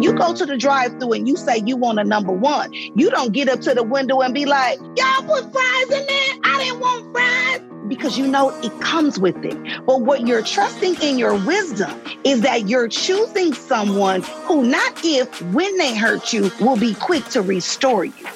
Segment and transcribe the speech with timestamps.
[0.00, 3.10] When you go to the drive-through and you say you want a number one, you
[3.10, 6.34] don't get up to the window and be like, "Y'all put fries in there.
[6.42, 9.58] I didn't want fries." Because you know it comes with it.
[9.84, 11.90] But what you're trusting in your wisdom
[12.24, 17.26] is that you're choosing someone who, not if, when they hurt you, will be quick
[17.32, 18.26] to restore you.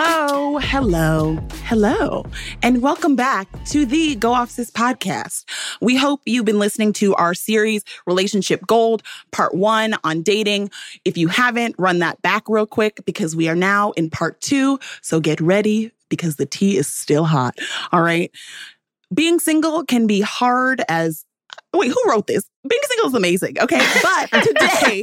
[0.00, 2.24] Hello, hello, hello,
[2.62, 5.44] and welcome back to the Go Off Sis podcast.
[5.80, 9.02] We hope you've been listening to our series, Relationship Gold,
[9.32, 10.70] part one on dating.
[11.04, 14.78] If you haven't, run that back real quick because we are now in part two.
[15.02, 17.58] So get ready because the tea is still hot.
[17.90, 18.30] All right.
[19.12, 21.24] Being single can be hard as
[21.74, 22.44] Wait, who wrote this?
[22.68, 23.60] Being single is amazing.
[23.60, 23.80] Okay.
[24.02, 25.02] But today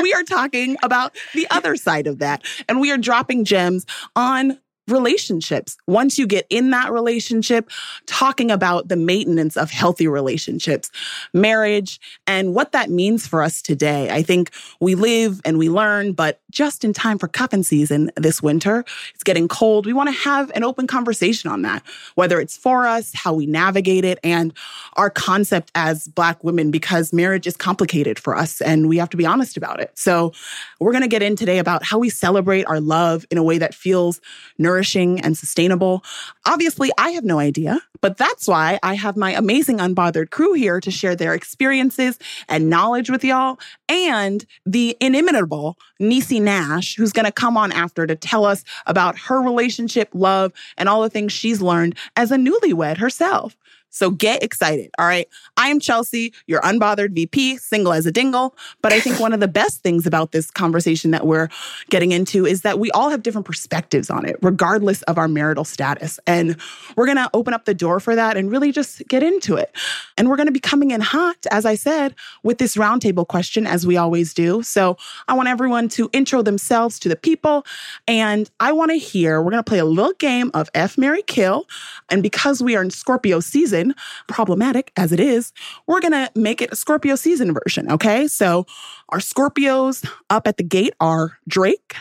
[0.00, 2.44] we are talking about the other side of that.
[2.68, 5.76] And we are dropping gems on relationships.
[5.86, 7.70] Once you get in that relationship,
[8.06, 10.90] talking about the maintenance of healthy relationships,
[11.32, 14.10] marriage, and what that means for us today.
[14.10, 14.50] I think
[14.80, 19.24] we live and we learn, but just in time for cuffing season this winter, it's
[19.24, 19.86] getting cold.
[19.86, 21.82] We want to have an open conversation on that,
[22.14, 24.52] whether it's for us, how we navigate it, and
[24.94, 29.16] our concept as Black women, because marriage is complicated for us and we have to
[29.16, 29.90] be honest about it.
[29.98, 30.32] So
[30.78, 33.58] we're going to get in today about how we celebrate our love in a way
[33.58, 34.20] that feels
[34.58, 36.02] nourishing nourishing and sustainable?
[36.46, 40.80] Obviously, I have no idea, but that's why I have my amazing unbothered crew here
[40.80, 47.24] to share their experiences and knowledge with y'all, and the inimitable Niecy Nash, who's going
[47.24, 51.32] to come on after to tell us about her relationship, love, and all the things
[51.32, 53.56] she's learned as a newlywed herself.
[53.94, 54.90] So get excited.
[54.98, 55.28] All right.
[55.56, 58.56] I am Chelsea, your unbothered VP, single as a dingle.
[58.82, 61.48] But I think one of the best things about this conversation that we're
[61.90, 65.64] getting into is that we all have different perspectives on it, regardless of our marital
[65.64, 66.18] status.
[66.26, 66.56] And
[66.96, 69.70] we're going to open up the door for that and really just get into it.
[70.18, 73.64] And we're going to be coming in hot, as I said, with this roundtable question,
[73.64, 74.64] as we always do.
[74.64, 74.96] So
[75.28, 77.64] I want everyone to intro themselves to the people.
[78.08, 81.22] And I want to hear, we're going to play a little game of F, Marry,
[81.22, 81.66] Kill.
[82.10, 83.94] And because we are in Scorpio season, season,
[84.28, 85.52] problematic as it is,
[85.86, 87.90] we're going to make it a Scorpio season version.
[87.90, 88.28] Okay.
[88.28, 88.66] So
[89.10, 91.94] our Scorpios up at the gate are Drake,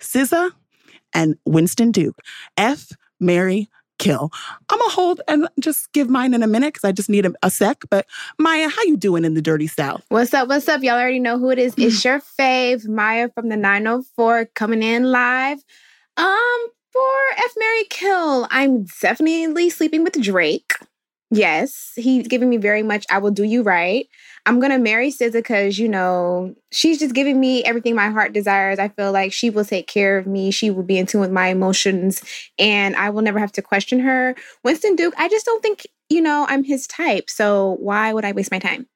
[0.00, 0.52] SZA,
[1.12, 2.20] and Winston Duke.
[2.56, 3.68] F, Marry,
[3.98, 4.30] kill.
[4.70, 7.32] I'm gonna hold and just give mine in a minute because I just need a,
[7.42, 7.82] a, sec.
[7.90, 8.06] But
[8.38, 10.06] Maya, how you doing in the dirty south?
[10.08, 10.48] What's up?
[10.48, 10.82] What's up?
[10.82, 11.74] Y'all already know who it is.
[11.76, 15.62] It's your fave, Maya from the 904, coming in live.
[16.16, 20.72] Um, for F Marry Kill, I'm definitely sleeping with Drake.
[21.32, 23.06] Yes, he's giving me very much.
[23.08, 24.08] I will do you right.
[24.46, 28.80] I'm gonna marry SZA because you know she's just giving me everything my heart desires.
[28.80, 30.50] I feel like she will take care of me.
[30.50, 32.22] She will be in tune with my emotions,
[32.58, 34.34] and I will never have to question her.
[34.64, 37.30] Winston Duke, I just don't think you know I'm his type.
[37.30, 38.88] So why would I waste my time?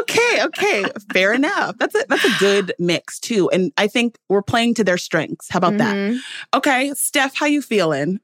[0.00, 1.78] Okay, okay, fair enough.
[1.78, 5.48] That's a that's a good mix too, and I think we're playing to their strengths.
[5.48, 6.14] How about mm-hmm.
[6.14, 6.22] that?
[6.54, 8.20] Okay, Steph, how you feeling?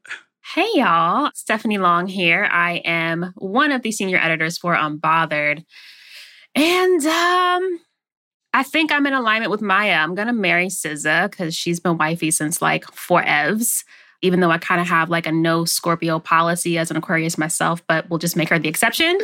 [0.53, 2.47] Hey y'all, Stephanie Long here.
[2.49, 5.65] I am one of the senior editors for Unbothered.
[6.53, 7.79] And um
[8.53, 9.95] I think I'm in alignment with Maya.
[9.95, 13.83] I'm gonna marry SZA because she's been wifey since like four evs.
[14.21, 17.81] Even though I kind of have like a no Scorpio policy as an Aquarius myself,
[17.87, 19.17] but we'll just make her the exception.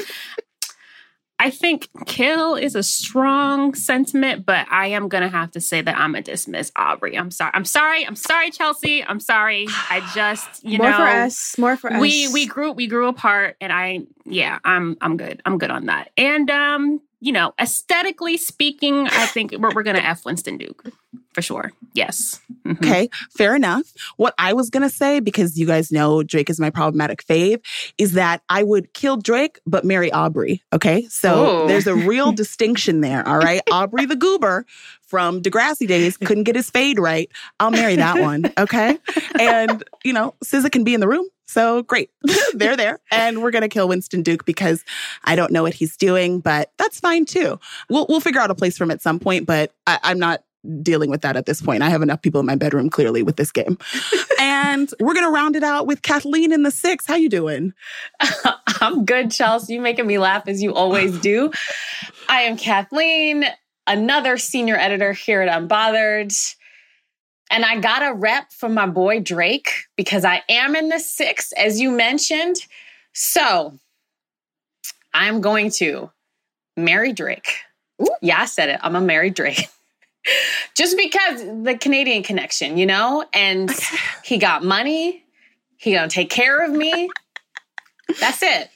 [1.41, 5.97] I think kill is a strong sentiment, but I am gonna have to say that
[5.97, 7.17] I'm gonna dismiss Aubrey.
[7.17, 7.49] I'm sorry.
[7.55, 8.05] I'm sorry.
[8.05, 9.03] I'm sorry, Chelsea.
[9.03, 9.65] I'm sorry.
[9.89, 11.57] I just you more know more for us.
[11.57, 11.99] More for us.
[11.99, 15.41] We we grew we grew apart, and I yeah I'm I'm good.
[15.43, 16.11] I'm good on that.
[16.15, 20.83] And um you know aesthetically speaking, I think we're, we're gonna f Winston Duke
[21.33, 21.71] for sure.
[21.93, 22.39] Yes.
[22.65, 22.85] Mm-hmm.
[22.85, 23.93] Okay, fair enough.
[24.17, 27.61] What I was going to say, because you guys know Drake is my problematic fave,
[27.97, 30.61] is that I would kill Drake, but marry Aubrey.
[30.73, 31.67] Okay, so Ooh.
[31.67, 33.27] there's a real distinction there.
[33.27, 33.61] All right.
[33.71, 34.65] Aubrey the goober
[35.01, 37.29] from Degrassi days couldn't get his fade right.
[37.59, 38.51] I'll marry that one.
[38.57, 38.97] Okay.
[39.39, 41.27] and, you know, SZA can be in the room.
[41.51, 42.09] So great.
[42.53, 42.99] They're there.
[43.11, 44.85] And we're going to kill Winston Duke because
[45.25, 47.59] I don't know what he's doing, but that's fine too.
[47.89, 50.43] We'll, we'll figure out a place for him at some point, but I, I'm not
[50.81, 51.83] dealing with that at this point.
[51.83, 53.77] I have enough people in my bedroom clearly with this game.
[54.39, 57.05] and we're going to round it out with Kathleen in the six.
[57.05, 57.73] How you doing?
[58.79, 59.73] I'm good, Chelsea.
[59.73, 61.51] You making me laugh as you always do.
[62.29, 63.43] I am Kathleen,
[63.87, 66.55] another senior editor here at Unbothered.
[67.51, 71.51] And I got a rep from my boy Drake because I am in the six,
[71.51, 72.55] as you mentioned.
[73.11, 73.77] So
[75.13, 76.09] I'm going to
[76.77, 77.51] marry Drake.
[78.01, 78.07] Ooh.
[78.21, 78.79] Yeah, I said it.
[78.81, 79.67] I'm a marry Drake.
[80.75, 83.25] just because the Canadian connection, you know?
[83.33, 83.69] And
[84.23, 85.25] he got money.
[85.75, 87.09] He gonna take care of me.
[88.21, 88.69] That's it.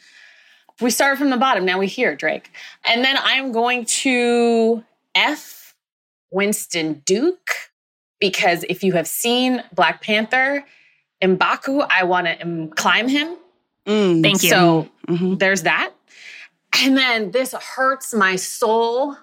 [0.81, 1.63] We started from the bottom.
[1.63, 2.51] Now we hear Drake.
[2.83, 4.83] And then I'm going to
[5.13, 5.75] F
[6.29, 7.51] Winston Duke
[8.19, 10.65] because if you have seen Black Panther,
[11.23, 13.35] Mbaku, I want to climb him.
[13.85, 14.21] Mm.
[14.21, 14.49] Thank you.
[14.49, 15.39] So Mhm.
[15.39, 15.91] there's that.
[16.83, 19.15] And then this hurts my soul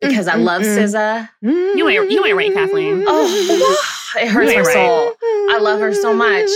[0.00, 0.62] because I love.
[0.62, 1.28] SZA.
[1.42, 3.04] You ain't- you ain't right, Kathleen.
[3.06, 3.76] Oh,
[4.16, 4.72] it hurts my right.
[4.72, 5.12] soul.
[5.22, 6.48] I love her so much.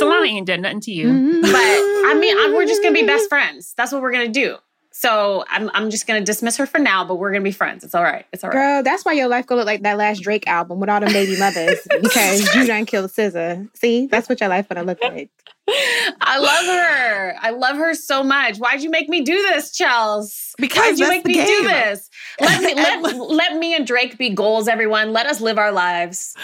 [0.00, 1.06] Solana ain't done nothing to you.
[1.06, 1.40] Mm-hmm.
[1.42, 3.72] But I mean, I'm, we're just gonna be best friends.
[3.76, 4.56] That's what we're gonna do.
[4.92, 7.82] So I'm, I'm just gonna dismiss her for now, but we're gonna be friends.
[7.82, 8.26] It's all right.
[8.32, 8.56] It's all right.
[8.56, 11.12] Girl, that's why your life gonna look like that last Drake album with all them
[11.12, 13.68] baby mothers because you done killed SZA.
[13.76, 15.30] See, that's what your life gonna look like.
[15.68, 17.34] I love her.
[17.40, 18.58] I love her so much.
[18.58, 20.52] Why'd you make me do this, Chels?
[20.58, 22.10] Because Why'd you make me do this?
[22.40, 25.12] Let me let, let me and Drake be goals, everyone.
[25.12, 26.34] Let us live our lives.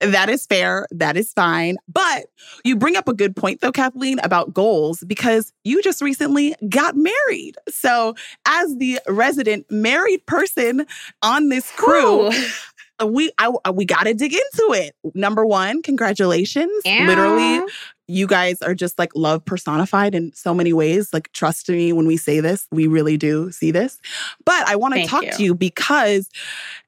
[0.00, 0.86] That is fair.
[0.90, 1.76] That is fine.
[1.88, 2.26] But
[2.64, 6.96] you bring up a good point, though, Kathleen, about goals, because you just recently got
[6.96, 7.54] married.
[7.70, 8.14] So,
[8.46, 10.86] as the resident married person
[11.22, 13.06] on this crew, Ooh.
[13.06, 14.94] we I, we got to dig into it.
[15.14, 16.82] Number one, congratulations!
[16.84, 17.62] Literally,
[18.08, 21.12] you guys are just like love personified in so many ways.
[21.12, 24.00] Like, trust me when we say this, we really do see this.
[24.44, 25.32] But I want to talk you.
[25.32, 26.30] to you because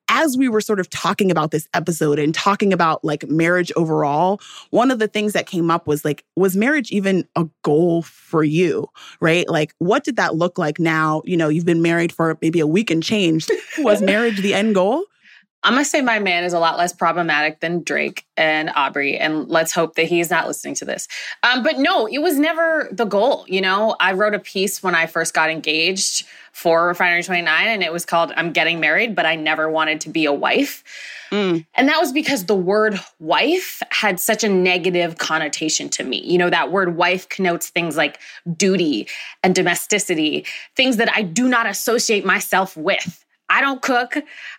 [0.08, 4.40] as we were sort of talking about this episode and talking about like marriage overall,
[4.70, 8.42] one of the things that came up was like, was marriage even a goal for
[8.42, 8.88] you?
[9.20, 9.48] Right?
[9.48, 11.22] Like, what did that look like now?
[11.24, 13.50] You know, you've been married for maybe a week and changed.
[13.78, 15.04] Was marriage the end goal?
[15.64, 19.48] I'm gonna say my man is a lot less problematic than Drake and Aubrey, and
[19.48, 21.08] let's hope that he's not listening to this.
[21.42, 23.44] Um, but no, it was never the goal.
[23.48, 27.82] You know, I wrote a piece when I first got engaged for Refinery 29, and
[27.82, 30.84] it was called "I'm Getting Married," but I never wanted to be a wife.
[31.30, 31.66] Mm.
[31.74, 36.22] And that was because the word wife had such a negative connotation to me.
[36.24, 38.20] You know, that word wife connotes things like
[38.56, 39.08] duty
[39.42, 40.46] and domesticity,
[40.76, 43.24] things that I do not associate myself with.
[43.50, 44.16] I don't cook.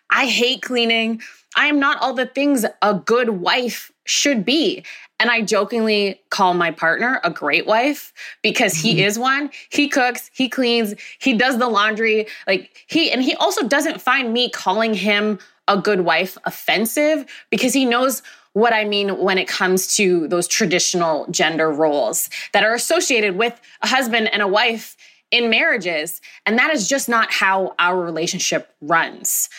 [0.09, 1.21] I hate cleaning.
[1.55, 4.83] I am not all the things a good wife should be.
[5.19, 9.07] And I jokingly call my partner a great wife because he mm-hmm.
[9.07, 9.49] is one.
[9.69, 12.27] He cooks, he cleans, he does the laundry.
[12.47, 17.73] Like he, and he also doesn't find me calling him a good wife offensive because
[17.73, 18.23] he knows
[18.53, 23.59] what I mean when it comes to those traditional gender roles that are associated with
[23.81, 24.97] a husband and a wife
[25.31, 26.21] in marriages.
[26.45, 29.49] And that is just not how our relationship runs.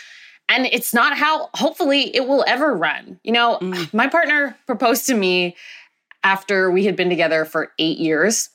[0.51, 3.19] And it's not how, hopefully, it will ever run.
[3.23, 3.95] You know, Mm.
[3.95, 5.57] my partner proposed to me
[6.25, 8.51] after we had been together for eight years,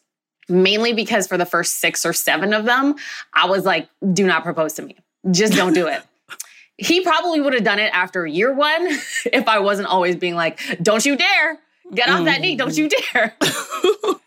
[0.50, 2.96] mainly because for the first six or seven of them,
[3.34, 4.98] I was like, do not propose to me.
[5.32, 6.04] Just don't do it.
[6.78, 8.86] he probably would have done it after year one
[9.32, 11.58] if I wasn't always being like, don't you dare
[11.94, 13.36] get off that knee, don't you dare.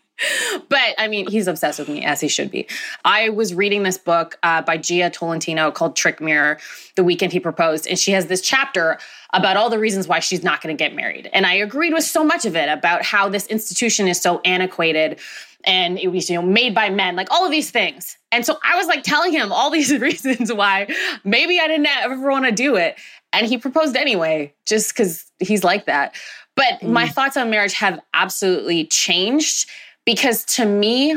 [0.69, 2.67] but I mean, he's obsessed with me as he should be.
[3.05, 6.59] I was reading this book uh, by Jia Tolentino called Trick Mirror
[6.95, 8.99] the weekend he proposed, and she has this chapter
[9.33, 11.29] about all the reasons why she's not going to get married.
[11.33, 15.19] And I agreed with so much of it about how this institution is so antiquated
[15.65, 18.57] and it was you know made by men like all of these things and so
[18.63, 20.87] i was like telling him all these reasons why
[21.23, 22.97] maybe i didn't ever want to do it
[23.33, 26.15] and he proposed anyway just because he's like that
[26.55, 29.69] but my thoughts on marriage have absolutely changed
[30.09, 31.15] because to me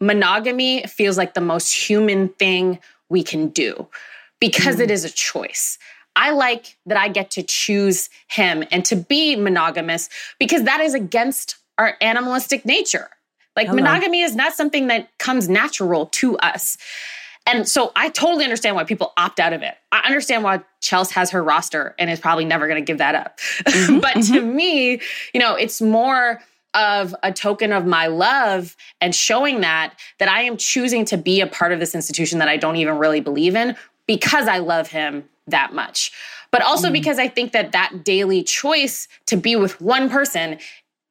[0.00, 3.88] monogamy feels like the most human thing we can do
[4.38, 4.82] because mm-hmm.
[4.82, 5.76] it is a choice
[6.14, 10.08] I like that I get to choose him and to be monogamous
[10.38, 13.08] because that is against our animalistic nature.
[13.54, 13.76] Like Hello.
[13.76, 16.76] monogamy is not something that comes natural to us.
[17.46, 19.74] And so I totally understand why people opt out of it.
[19.92, 23.14] I understand why Chelsea has her roster and is probably never going to give that
[23.14, 23.38] up.
[23.68, 24.56] Mm-hmm, but to mm-hmm.
[24.56, 25.00] me,
[25.32, 26.40] you know, it's more
[26.74, 31.40] of a token of my love and showing that that I am choosing to be
[31.40, 33.74] a part of this institution that I don't even really believe in
[34.06, 36.12] because I love him that much.
[36.50, 36.92] But also mm.
[36.92, 40.58] because I think that that daily choice to be with one person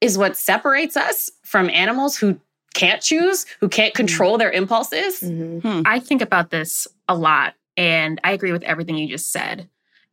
[0.01, 2.39] is what separates us from animals who
[2.73, 4.05] can't choose, who can't mm-hmm.
[4.05, 5.21] control their impulses.
[5.21, 5.83] Mhm.
[5.85, 9.67] I think about this a lot, and I agree with everything you just said.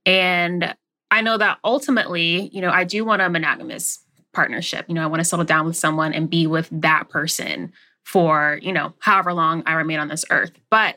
[0.07, 0.75] And
[1.11, 4.01] I know that ultimately, you know, I do want a monogamous
[4.35, 4.87] partnership.
[4.89, 7.73] You know, I want to settle down with someone and be with that person
[8.05, 10.53] for, you know, however long I remain on this earth.
[10.71, 10.97] But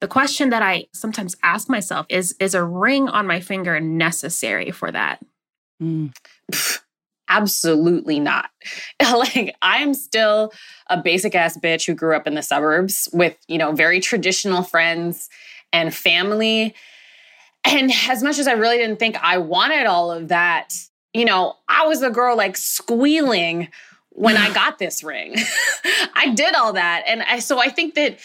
[0.00, 4.70] the question that I sometimes ask myself is is a ring on my finger necessary
[4.70, 5.24] for that?
[5.82, 6.12] Mm.
[7.28, 8.50] Absolutely not.
[9.02, 10.52] like I am still
[10.88, 14.62] a basic ass bitch who grew up in the suburbs with, you know, very traditional
[14.62, 15.28] friends
[15.72, 16.74] and family.
[17.64, 20.72] And as much as I really didn't think I wanted all of that,
[21.16, 23.68] you know, I was a girl like squealing
[24.10, 25.36] when I got this ring.
[26.14, 27.04] I did all that.
[27.06, 28.18] And I, so I think that,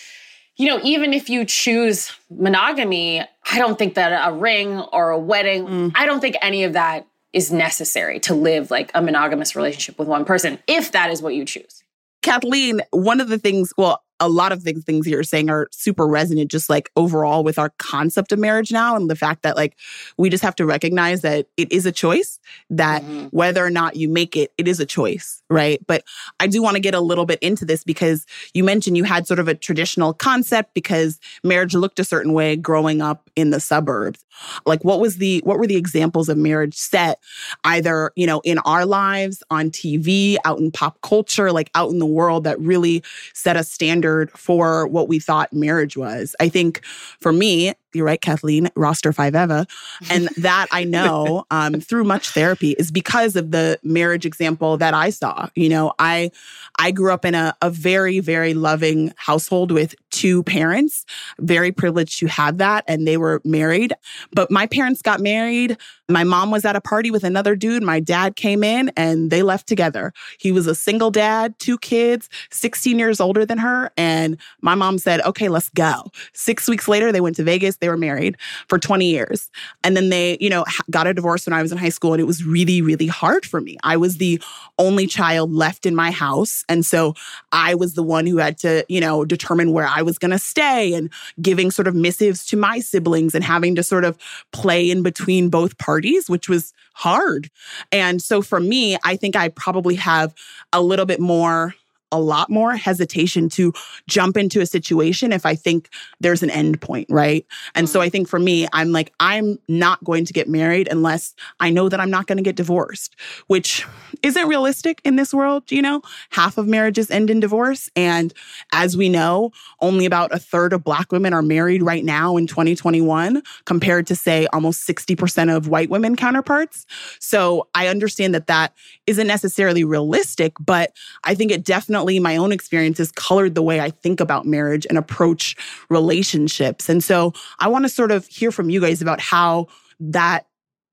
[0.58, 3.22] you know, even if you choose monogamy,
[3.52, 5.92] I don't think that a ring or a wedding, mm.
[5.96, 10.08] I don't think any of that is necessary to live like a monogamous relationship with
[10.08, 11.84] one person, if that is what you choose.
[12.22, 16.08] Kathleen, one of the things, well, a lot of things things you're saying are super
[16.08, 19.76] resonant just like overall with our concept of marriage now and the fact that like
[20.18, 23.26] we just have to recognize that it is a choice that mm-hmm.
[23.28, 26.04] whether or not you make it it is a choice right but
[26.40, 29.26] i do want to get a little bit into this because you mentioned you had
[29.26, 33.60] sort of a traditional concept because marriage looked a certain way growing up in the
[33.60, 34.24] suburbs
[34.66, 37.20] like what was the what were the examples of marriage set
[37.64, 42.00] either you know in our lives on tv out in pop culture like out in
[42.00, 46.36] the world that really set a standard for what we thought marriage was.
[46.40, 46.84] I think
[47.20, 49.68] for me, you're right, Kathleen, roster five Eva.
[50.10, 54.94] And that I know um, through much therapy is because of the marriage example that
[54.94, 55.50] I saw.
[55.56, 56.32] You know, I
[56.80, 61.06] I grew up in a, a very, very loving household with two parents,
[61.40, 62.84] very privileged to have that.
[62.88, 63.94] And they were married.
[64.32, 65.78] But my parents got married.
[66.14, 67.84] My mom was at a party with another dude.
[67.84, 70.14] My dad came in and they left together.
[70.40, 73.92] He was a single dad, two kids, 16 years older than her.
[73.98, 76.12] And my mom said, okay, let's go.
[76.34, 78.38] Six weeks later, they went to Vegas they were married
[78.68, 79.50] for 20 years.
[79.84, 82.14] And then they, you know, got a divorce when I was in high school.
[82.14, 83.78] And it was really, really hard for me.
[83.84, 84.42] I was the
[84.78, 86.64] only child left in my house.
[86.70, 87.14] And so
[87.52, 90.40] I was the one who had to, you know, determine where I was going to
[90.40, 94.18] stay and giving sort of missives to my siblings and having to sort of
[94.52, 97.50] play in between both parties, which was hard.
[97.92, 100.34] And so for me, I think I probably have
[100.74, 101.76] a little bit more
[102.12, 103.74] a lot more hesitation to
[104.08, 105.90] jump into a situation if I think
[106.20, 107.46] there's an end point, right?
[107.76, 107.94] And mm-hmm.
[107.94, 111.70] so I think for me, I'm like, I'm not going to get married unless I
[111.70, 113.16] know that I'm not going to get divorced,
[113.48, 113.86] which
[114.24, 115.72] isn't realistic in this world.
[115.72, 116.02] You know,
[116.32, 117.90] half of marriages end in divorce.
[117.96, 118.34] And
[118.74, 122.48] as we know, only about a third of Black women are married right now in
[122.48, 126.86] 2021, compared to, say, almost 60% of white women counterparts.
[127.20, 128.74] So I understand that that
[129.08, 130.92] isn't necessarily realistic, but
[131.24, 134.88] I think it definitely definitely my own experiences colored the way I think about marriage
[134.90, 135.56] and approach
[135.90, 136.90] relationships.
[136.90, 139.68] And so I want to sort of hear from you guys about how
[140.00, 140.48] that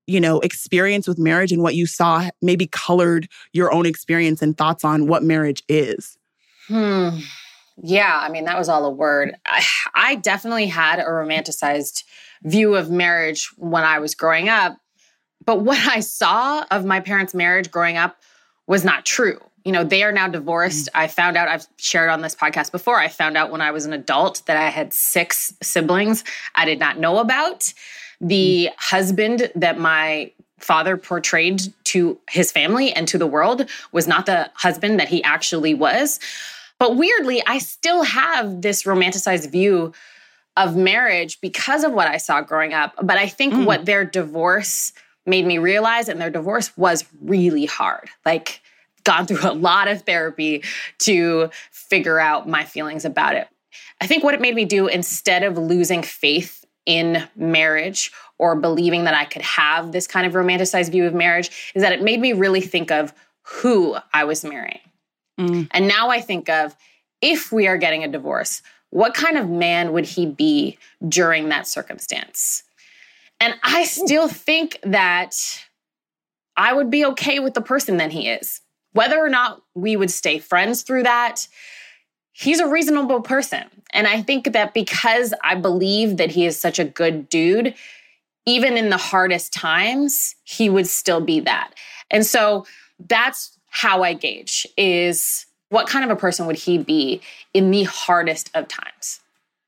[0.05, 4.55] you know experience with marriage and what you saw maybe colored your own experience and
[4.55, 6.15] thoughts on what marriage is.
[6.67, 7.09] Hmm.
[7.81, 9.35] Yeah, I mean that was all a word.
[9.47, 12.03] I, I definitely had a romanticized
[12.43, 14.77] view of marriage when I was growing up,
[15.43, 18.17] but what I saw of my parents' marriage growing up
[18.67, 20.85] was not true you know, they are now divorced.
[20.87, 21.01] Mm.
[21.01, 23.85] I found out, I've shared on this podcast before, I found out when I was
[23.85, 26.23] an adult that I had six siblings
[26.55, 27.73] I did not know about.
[28.21, 28.75] The mm.
[28.77, 34.51] husband that my father portrayed to his family and to the world was not the
[34.55, 36.19] husband that he actually was.
[36.79, 39.93] But weirdly, I still have this romanticized view
[40.57, 42.93] of marriage because of what I saw growing up.
[43.01, 43.65] But I think mm.
[43.65, 44.93] what their divorce
[45.25, 48.09] made me realize, and their divorce was really hard.
[48.25, 48.61] Like,
[49.03, 50.63] gone through a lot of therapy
[50.99, 53.47] to figure out my feelings about it.
[54.01, 59.03] I think what it made me do instead of losing faith in marriage or believing
[59.03, 62.19] that I could have this kind of romanticized view of marriage is that it made
[62.19, 64.79] me really think of who I was marrying.
[65.39, 65.67] Mm.
[65.71, 66.75] And now I think of
[67.21, 70.77] if we are getting a divorce, what kind of man would he be
[71.07, 72.63] during that circumstance?
[73.39, 75.35] And I still think that
[76.57, 78.61] I would be okay with the person that he is.
[78.93, 81.47] Whether or not we would stay friends through that,
[82.31, 83.65] he's a reasonable person.
[83.93, 87.73] And I think that because I believe that he is such a good dude,
[88.45, 91.73] even in the hardest times, he would still be that.
[92.09, 92.65] And so
[93.07, 97.21] that's how I gauge is what kind of a person would he be
[97.53, 99.19] in the hardest of times?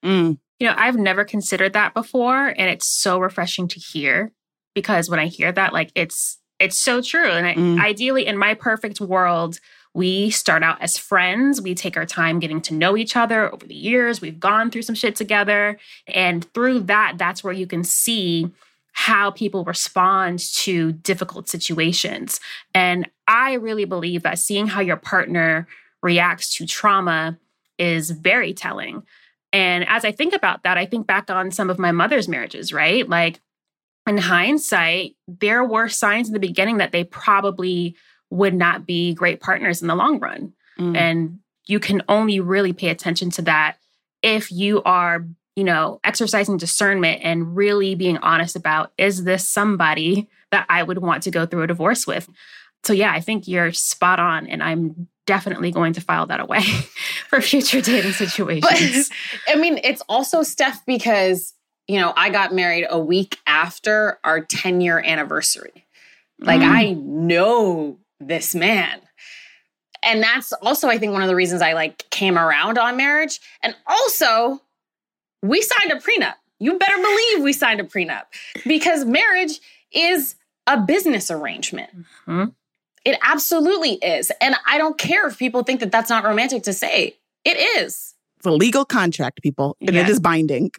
[0.04, 0.40] Mm.
[0.60, 2.48] You know, I've never considered that before.
[2.48, 4.32] And it's so refreshing to hear
[4.74, 7.30] because when I hear that, like it's it's so true.
[7.30, 7.82] And I, mm.
[7.82, 9.60] ideally, in my perfect world,
[9.94, 11.62] we start out as friends.
[11.62, 14.22] We take our time getting to know each other over the years.
[14.22, 15.78] We've gone through some shit together.
[16.08, 18.50] And through that, that's where you can see
[18.94, 22.40] how people respond to difficult situations.
[22.74, 25.68] And I really believe that seeing how your partner
[26.02, 27.38] reacts to trauma
[27.78, 29.04] is very telling.
[29.54, 32.72] And as I think about that, I think back on some of my mother's marriages,
[32.72, 33.08] right?
[33.08, 33.40] Like
[34.08, 37.96] in hindsight, there were signs in the beginning that they probably
[38.30, 40.54] would not be great partners in the long run.
[40.80, 40.98] Mm.
[40.98, 43.78] And you can only really pay attention to that
[44.22, 50.30] if you are, you know, exercising discernment and really being honest about is this somebody
[50.52, 52.30] that I would want to go through a divorce with?
[52.84, 54.48] So, yeah, I think you're spot on.
[54.48, 56.62] And I'm definitely going to file that away
[57.30, 59.10] for future dating situations.
[59.46, 61.54] But, I mean, it's also Steph because,
[61.92, 65.86] you know, I got married a week after our 10 year anniversary.
[66.40, 66.70] Like, mm.
[66.70, 69.02] I know this man.
[70.02, 73.42] And that's also, I think, one of the reasons I like came around on marriage.
[73.62, 74.62] And also,
[75.44, 76.36] we signed a prenup.
[76.60, 78.24] You better believe we signed a prenup
[78.66, 79.60] because marriage
[79.92, 80.36] is
[80.68, 81.90] a business arrangement.
[82.26, 82.46] Mm-hmm.
[83.04, 84.32] It absolutely is.
[84.40, 87.18] And I don't care if people think that that's not romantic to say.
[87.44, 88.14] It is.
[88.38, 90.08] It's a legal contract, people, and yes.
[90.08, 90.72] it is binding.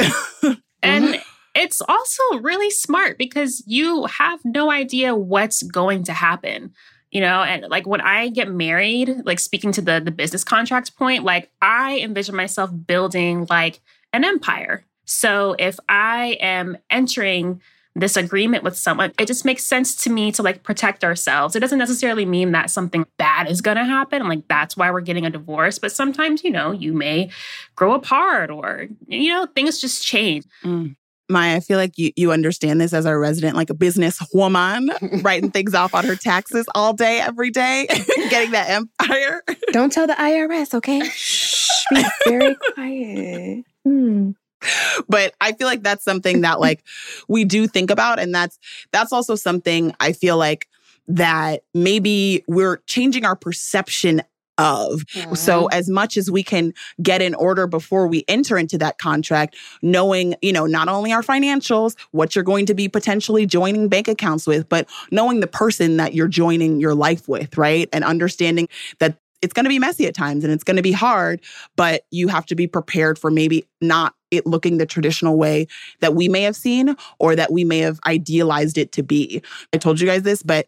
[0.82, 1.22] and mm-hmm.
[1.54, 6.72] it's also really smart because you have no idea what's going to happen.
[7.10, 10.88] You know, and like when I get married, like speaking to the the business contracts
[10.88, 13.80] point, like I envision myself building like
[14.12, 14.84] an empire.
[15.04, 17.60] So if I am entering
[17.94, 21.54] this agreement with someone, it just makes sense to me to like protect ourselves.
[21.54, 24.26] It doesn't necessarily mean that something bad is going to happen.
[24.28, 25.78] Like that's why we're getting a divorce.
[25.78, 27.30] But sometimes, you know, you may
[27.74, 30.44] grow apart or, you know, things just change.
[30.64, 30.96] Mm.
[31.28, 34.90] Maya, I feel like you, you understand this as our resident, like a business woman,
[35.22, 37.86] writing things off on her taxes all day, every day,
[38.30, 39.42] getting that empire.
[39.72, 41.02] Don't tell the IRS, okay?
[41.08, 43.64] Shh, be very quiet.
[43.84, 44.32] Hmm
[45.08, 46.82] but I feel like that's something that like
[47.28, 48.58] we do think about and that's
[48.92, 50.68] that's also something I feel like
[51.08, 54.22] that maybe we're changing our perception
[54.58, 55.00] of.
[55.06, 55.34] Mm-hmm.
[55.34, 59.56] So as much as we can get in order before we enter into that contract,
[59.80, 64.08] knowing, you know, not only our financials, what you're going to be potentially joining bank
[64.08, 67.88] accounts with, but knowing the person that you're joining your life with, right?
[67.92, 70.92] And understanding that it's going to be messy at times and it's going to be
[70.92, 71.40] hard,
[71.76, 75.68] but you have to be prepared for maybe not it looking the traditional way
[76.00, 79.42] that we may have seen or that we may have idealized it to be.
[79.72, 80.66] I told you guys this, but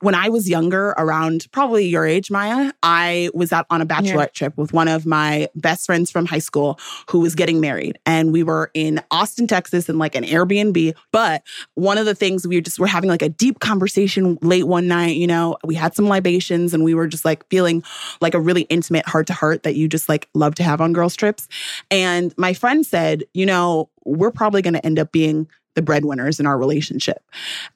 [0.00, 4.18] when I was younger, around probably your age, Maya, I was out on a bachelorette
[4.18, 4.48] yeah.
[4.48, 6.78] trip with one of my best friends from high school
[7.10, 7.98] who was getting married.
[8.04, 10.94] And we were in Austin, Texas in like an Airbnb.
[11.12, 11.42] But
[11.74, 14.88] one of the things we were just were having like a deep conversation late one
[14.88, 17.82] night, you know, we had some libations and we were just like feeling
[18.20, 20.92] like a really intimate heart to heart that you just like love to have on
[20.92, 21.48] girls' trips.
[21.90, 25.82] And my friend said, said, you know, we're probably going to end up being the
[25.82, 27.22] breadwinners in our relationship.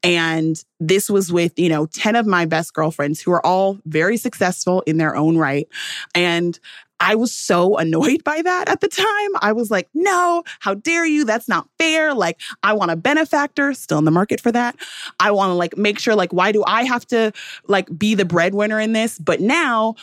[0.03, 4.17] And this was with, you know, 10 of my best girlfriends who are all very
[4.17, 5.69] successful in their own right.
[6.15, 6.59] And
[7.01, 9.31] I was so annoyed by that at the time.
[9.43, 11.27] I was like, no, how dare you?
[11.27, 12.15] That's not fair.
[12.15, 14.77] Like, I want a benefactor, still in the market for that.
[15.21, 17.33] I want to like make sure, like, why do I have to
[17.69, 19.19] like be the breadwinner in this?
[19.19, 19.97] But now,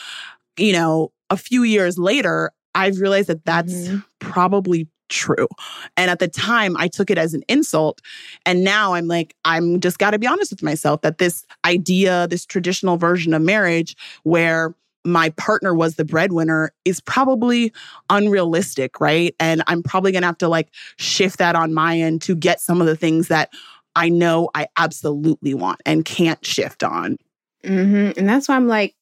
[0.58, 4.00] you know, a few years later, I've realized that that's mm-hmm.
[4.20, 5.48] probably true.
[5.96, 8.02] And at the time, I took it as an insult.
[8.46, 12.28] And now I'm like, I'm just got to be honest with myself that this idea,
[12.28, 17.72] this traditional version of marriage where my partner was the breadwinner is probably
[18.10, 19.34] unrealistic, right?
[19.40, 22.60] And I'm probably going to have to like shift that on my end to get
[22.60, 23.50] some of the things that
[23.96, 27.18] I know I absolutely want and can't shift on.
[27.64, 28.20] Mm-hmm.
[28.20, 28.96] And that's why I'm like,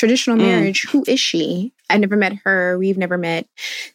[0.00, 0.40] traditional mm.
[0.40, 0.90] marriage, mm.
[0.90, 1.72] who is she?
[1.90, 2.78] I never met her.
[2.78, 3.46] We've never met.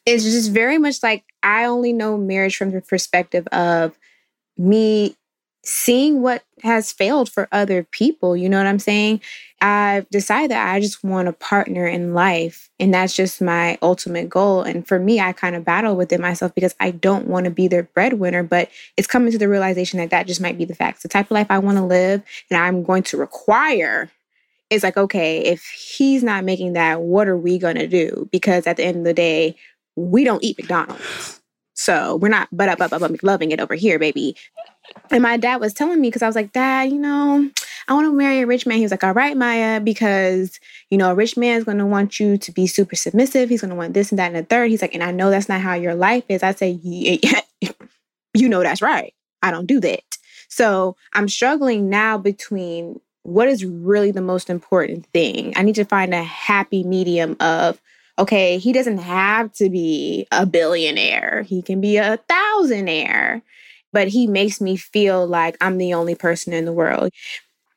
[0.06, 3.98] It's just very much like I only know marriage from the perspective of
[4.58, 5.16] me
[5.64, 8.38] seeing what has failed for other people.
[8.38, 9.20] You know what I'm saying?
[9.62, 12.70] I've decided that I just want a partner in life.
[12.80, 14.62] And that's just my ultimate goal.
[14.62, 17.52] And for me, I kind of battle with it myself because I don't want to
[17.52, 18.44] be their breadwinner.
[18.44, 21.02] But it's coming to the realization that that just might be the facts.
[21.02, 24.12] The type of life I want to live and I'm going to require
[24.70, 28.28] it's like, okay, if he's not making that, what are we going to do?
[28.32, 29.56] Because at the end of the day,
[29.96, 31.42] we don't eat McDonald's.
[31.74, 34.36] So we're not but up, up, up, up, loving it over here, baby.
[35.12, 37.50] And my dad was telling me, because I was like, Dad, you know,
[37.88, 38.78] I want to marry a rich man.
[38.78, 41.86] He was like, All right, Maya, because, you know, a rich man is going to
[41.86, 43.50] want you to be super submissive.
[43.50, 44.70] He's going to want this and that and the third.
[44.70, 46.44] He's like, And I know that's not how your life is.
[46.44, 47.42] I say, yeah,
[48.36, 49.14] You know, that's right.
[49.42, 50.02] I don't do that.
[50.50, 55.54] So I'm struggling now between what is really the most important thing?
[55.56, 57.82] I need to find a happy medium of,
[58.20, 63.42] okay, he doesn't have to be a billionaire, he can be a thousandaire,
[63.92, 67.10] but he makes me feel like I'm the only person in the world.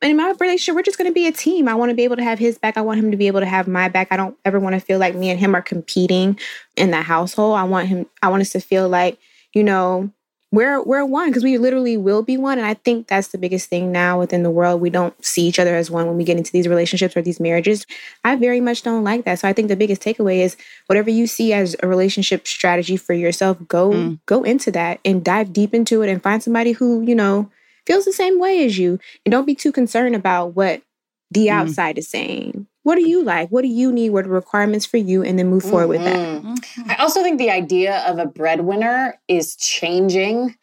[0.02, 1.66] And in my relationship, we're just going to be a team.
[1.66, 2.76] I want to be able to have his back.
[2.76, 4.08] I want him to be able to have my back.
[4.10, 6.38] I don't ever want to feel like me and him are competing
[6.76, 7.56] in the household.
[7.56, 9.18] I want him, I want us to feel like,
[9.54, 10.12] you know,
[10.50, 13.68] we're we're one because we literally will be one and i think that's the biggest
[13.68, 14.80] thing now within the world.
[14.80, 17.40] We don't see each other as one when we get into these relationships or these
[17.40, 17.86] marriages.
[18.24, 19.38] I very much don't like that.
[19.38, 20.56] So i think the biggest takeaway is
[20.86, 24.20] whatever you see as a relationship strategy for yourself go mm.
[24.26, 27.50] go into that and dive deep into it and find somebody who you know
[27.86, 28.98] feels the same way as you.
[29.24, 30.82] And don't be too concerned about what
[31.30, 31.52] the mm.
[31.52, 33.50] outside is saying what do you like?
[33.50, 34.10] What do you need?
[34.10, 35.22] What are the requirements for you?
[35.22, 36.16] And then move forward with that.
[36.16, 36.90] Mhm.
[36.90, 40.54] I also think the idea of a breadwinner is changing,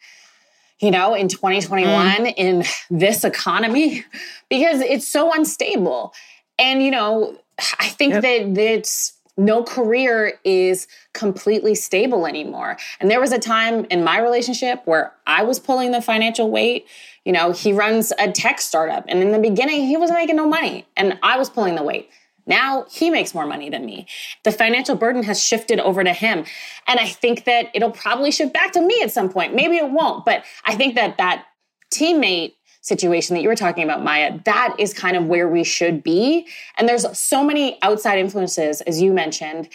[0.80, 4.04] you know, in 2021 in this economy
[4.50, 6.12] because it's so unstable.
[6.58, 7.36] And, you know,
[7.78, 8.22] I think Yep.
[8.22, 12.76] that that's no career is completely stable anymore.
[13.00, 16.86] And there was a time in my relationship where I was pulling the financial weight.
[17.24, 20.48] You know, he runs a tech startup, and in the beginning, he wasn't making no
[20.48, 22.08] money, and I was pulling the weight.
[22.46, 24.06] Now he makes more money than me.
[24.44, 26.44] The financial burden has shifted over to him.
[26.86, 29.54] And I think that it'll probably shift back to me at some point.
[29.54, 31.46] Maybe it won't, but I think that that
[31.92, 32.54] teammate
[32.86, 36.46] situation that you were talking about, Maya, that is kind of where we should be.
[36.78, 39.68] And there's so many outside influences, as you mentioned,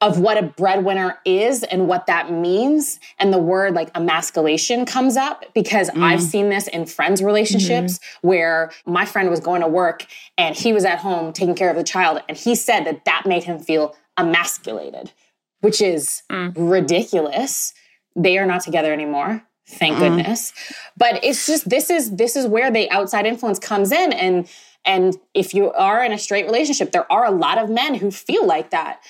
[0.00, 2.98] of what a breadwinner is and what that means.
[3.18, 6.02] And the word like emasculation comes up because mm-hmm.
[6.02, 8.28] I've seen this in friends' relationships mm-hmm.
[8.28, 11.76] where my friend was going to work and he was at home taking care of
[11.76, 12.20] the child.
[12.28, 15.12] And he said that that made him feel emasculated,
[15.60, 16.52] which is mm.
[16.56, 17.72] ridiculous.
[18.16, 19.44] They are not together anymore.
[19.68, 20.52] Thank goodness.
[20.96, 24.48] But it's just this is this is where the outside influence comes in and
[24.84, 28.10] and if you are in a straight relationship, there are a lot of men who
[28.10, 29.00] feel like that.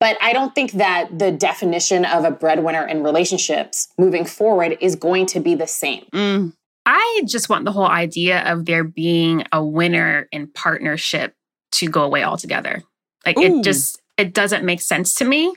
[0.00, 4.96] But I don't think that the definition of a breadwinner in relationships moving forward is
[4.96, 6.04] going to be the same.
[6.12, 6.52] Mm.
[6.84, 11.36] I just want the whole idea of there being a winner in partnership
[11.72, 12.82] to go away altogether.
[13.24, 13.60] Like Ooh.
[13.60, 15.54] it just it doesn't make sense to me.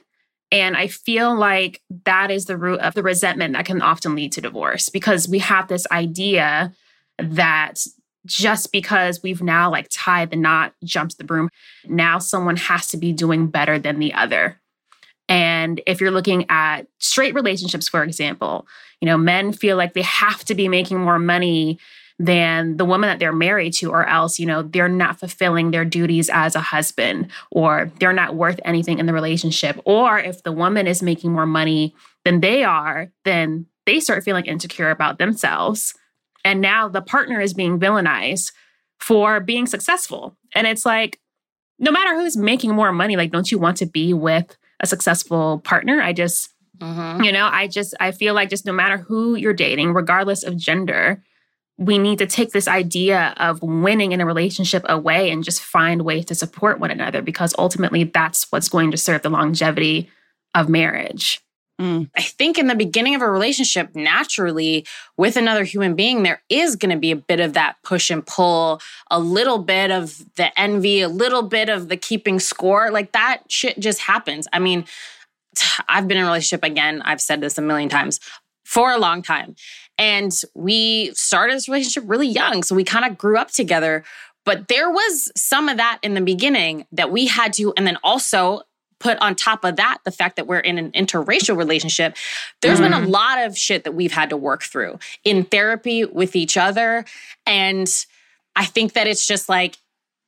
[0.52, 4.32] And I feel like that is the root of the resentment that can often lead
[4.34, 6.74] to divorce because we have this idea
[7.18, 7.86] that
[8.26, 11.50] just because we've now like tied the knot, jumped the broom,
[11.88, 14.60] now someone has to be doing better than the other.
[15.28, 18.68] And if you're looking at straight relationships, for example,
[19.02, 21.80] you know, men feel like they have to be making more money
[22.18, 25.84] than the woman that they're married to, or else, you know, they're not fulfilling their
[25.84, 29.80] duties as a husband, or they're not worth anything in the relationship.
[29.84, 34.46] Or if the woman is making more money than they are, then they start feeling
[34.46, 35.94] insecure about themselves.
[36.46, 38.54] And now the partner is being villainized
[39.00, 40.38] for being successful.
[40.54, 41.20] And it's like,
[41.80, 45.60] no matter who's making more money, like, don't you want to be with a successful
[45.60, 46.02] partner?
[46.02, 47.24] I just, mm-hmm.
[47.24, 50.56] you know, I just, I feel like just no matter who you're dating, regardless of
[50.56, 51.22] gender,
[51.78, 56.04] we need to take this idea of winning in a relationship away and just find
[56.04, 60.10] ways to support one another because ultimately that's what's going to serve the longevity
[60.54, 61.42] of marriage.
[61.80, 62.10] Mm.
[62.16, 64.86] I think in the beginning of a relationship, naturally
[65.18, 68.26] with another human being, there is going to be a bit of that push and
[68.26, 68.80] pull,
[69.12, 72.92] a little bit of the envy, a little bit of the keeping score.
[72.92, 74.48] Like that shit just happens.
[74.54, 74.86] I mean,
[75.90, 78.22] I've been in a relationship again, I've said this a million times
[78.64, 79.56] for a long time.
[79.98, 82.64] And we started this relationship really young.
[82.64, 84.04] So we kind of grew up together.
[84.46, 87.98] But there was some of that in the beginning that we had to, and then
[88.04, 88.62] also
[89.00, 92.16] put on top of that the fact that we're in an interracial relationship
[92.62, 93.12] there's been a mm-hmm.
[93.12, 97.06] lot of shit that we've had to work through in therapy with each other
[97.46, 98.06] and
[98.56, 99.78] i think that it's just like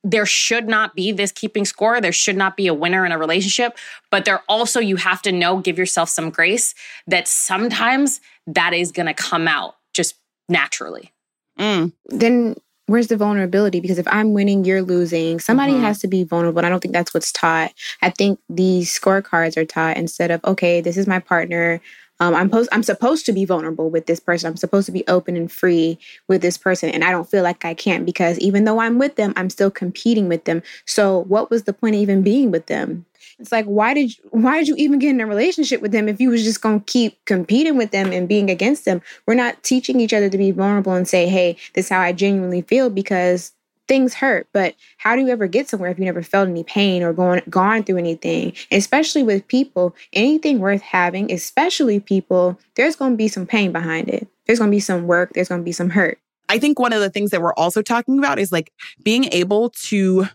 [0.04, 3.18] there should not be this keeping score there should not be a winner in a
[3.18, 3.76] relationship
[4.10, 6.74] but there also you have to know give yourself some grace
[7.06, 10.16] that sometimes that is going to come out just
[10.48, 11.12] naturally
[11.58, 11.92] Mm.
[12.06, 12.54] then
[12.86, 13.80] where's the vulnerability?
[13.80, 15.40] Because if I'm winning, you're losing.
[15.40, 15.80] Somebody Mhm.
[15.82, 16.60] has to be vulnerable.
[16.60, 17.72] And I don't think that's what's taught.
[18.00, 21.80] I think these scorecards are taught instead of, okay, this is my partner.
[22.20, 24.48] Um, I'm, pos- I'm supposed to be vulnerable with this person.
[24.48, 26.90] I'm supposed to be open and free with this person.
[26.90, 29.70] And I don't feel like I can because even though I'm with them, I'm still
[29.70, 30.62] competing with them.
[30.84, 33.06] So what was the point of even being with them?
[33.38, 36.08] It's like why did you, why did you even get in a relationship with them
[36.08, 39.00] if you was just gonna keep competing with them and being against them?
[39.26, 42.12] We're not teaching each other to be vulnerable and say, "Hey, this is how I
[42.12, 43.52] genuinely feel," because
[43.88, 44.46] things hurt.
[44.52, 47.42] But how do you ever get somewhere if you never felt any pain or gone
[47.50, 48.52] gone through anything?
[48.70, 54.28] Especially with people, anything worth having, especially people, there's gonna be some pain behind it.
[54.46, 55.32] There's gonna be some work.
[55.32, 56.18] There's gonna be some hurt.
[56.48, 58.72] I think one of the things that we're also talking about is like
[59.02, 60.28] being able to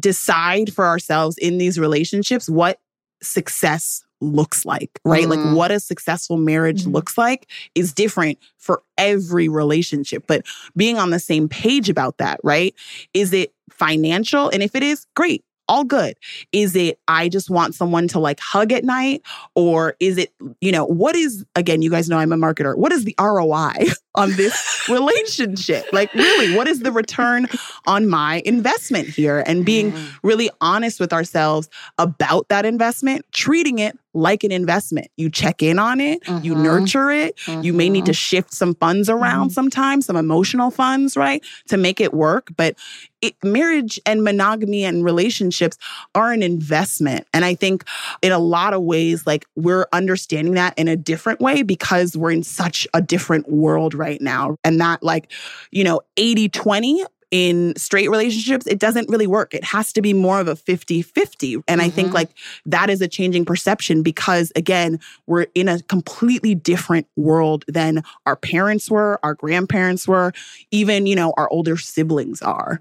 [0.00, 2.78] decide for ourselves in these relationships what
[3.22, 5.24] success looks like, right?
[5.26, 5.30] Mhm.
[5.46, 6.92] Like what a successful marriage Mhm.
[6.94, 10.44] looks like is different for every relationship, but
[10.76, 12.74] being on the same page about that, right?
[13.12, 14.48] Is it financial?
[14.50, 15.44] And if it is, great.
[15.66, 16.16] All good.
[16.52, 19.22] Is it, I just want someone to like hug at night?
[19.54, 22.76] Or is it, you know, what is, again, you guys know I'm a marketer.
[22.76, 23.72] What is the ROI
[24.14, 25.86] on this relationship?
[25.92, 27.46] Like, really, what is the return
[27.86, 29.42] on my investment here?
[29.46, 30.12] And being mm.
[30.22, 35.08] really honest with ourselves about that investment, treating it like an investment.
[35.16, 36.44] You check in on it, mm-hmm.
[36.44, 37.36] you nurture it.
[37.46, 37.62] Mm-hmm.
[37.62, 38.16] You may need to mm-hmm.
[38.16, 39.54] shift some funds around mm-hmm.
[39.54, 42.50] sometimes, some emotional funds, right, to make it work.
[42.56, 42.76] But
[43.20, 45.76] it, marriage and monogamy and relationships
[46.14, 47.26] are an investment.
[47.34, 47.84] And I think
[48.22, 52.30] in a lot of ways, like we're understanding that in a different way because we're
[52.30, 54.56] in such a different world right now.
[54.64, 55.30] And that, like,
[55.70, 59.54] you know, 80 20 in straight relationships, it doesn't really work.
[59.54, 61.54] It has to be more of a 50 50.
[61.54, 61.80] And mm-hmm.
[61.80, 62.14] I think mm-hmm.
[62.14, 62.30] like
[62.66, 68.36] that is a changing perception because, again, we're in a completely different world than our
[68.36, 70.32] parents were, our grandparents were,
[70.70, 72.80] even, you know, our older siblings are.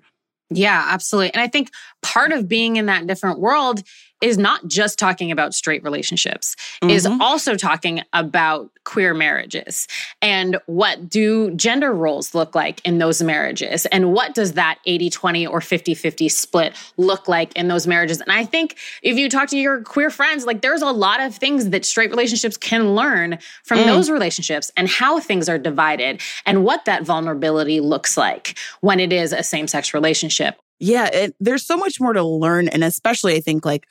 [0.51, 1.33] Yeah, absolutely.
[1.33, 1.71] And I think
[2.03, 3.81] part of being in that different world
[4.23, 6.89] is not just talking about straight relationships, mm-hmm.
[6.89, 9.88] is also talking about queer marriages
[10.21, 15.49] and what do gender roles look like in those marriages and what does that 80-20
[15.49, 18.21] or 50-50 split look like in those marriages.
[18.21, 21.36] And I think if you talk to your queer friends, like there's a lot of
[21.36, 23.86] things that straight relationships can learn from mm.
[23.86, 29.12] those relationships and how things are divided and what that vulnerability looks like when it
[29.12, 32.67] is a same-sex relationship yeah, it, there's so much more to learn.
[32.67, 33.88] And especially, I think, like,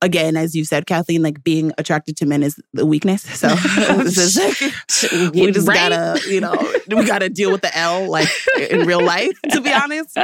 [0.00, 3.22] again, as you said, Kathleen, like being attracted to men is the weakness.
[3.42, 3.48] So
[4.00, 4.38] is,
[5.34, 5.90] we just right?
[5.90, 6.54] gotta, you know,
[6.88, 8.28] we gotta deal with the L like
[8.70, 10.16] in real life, to be honest.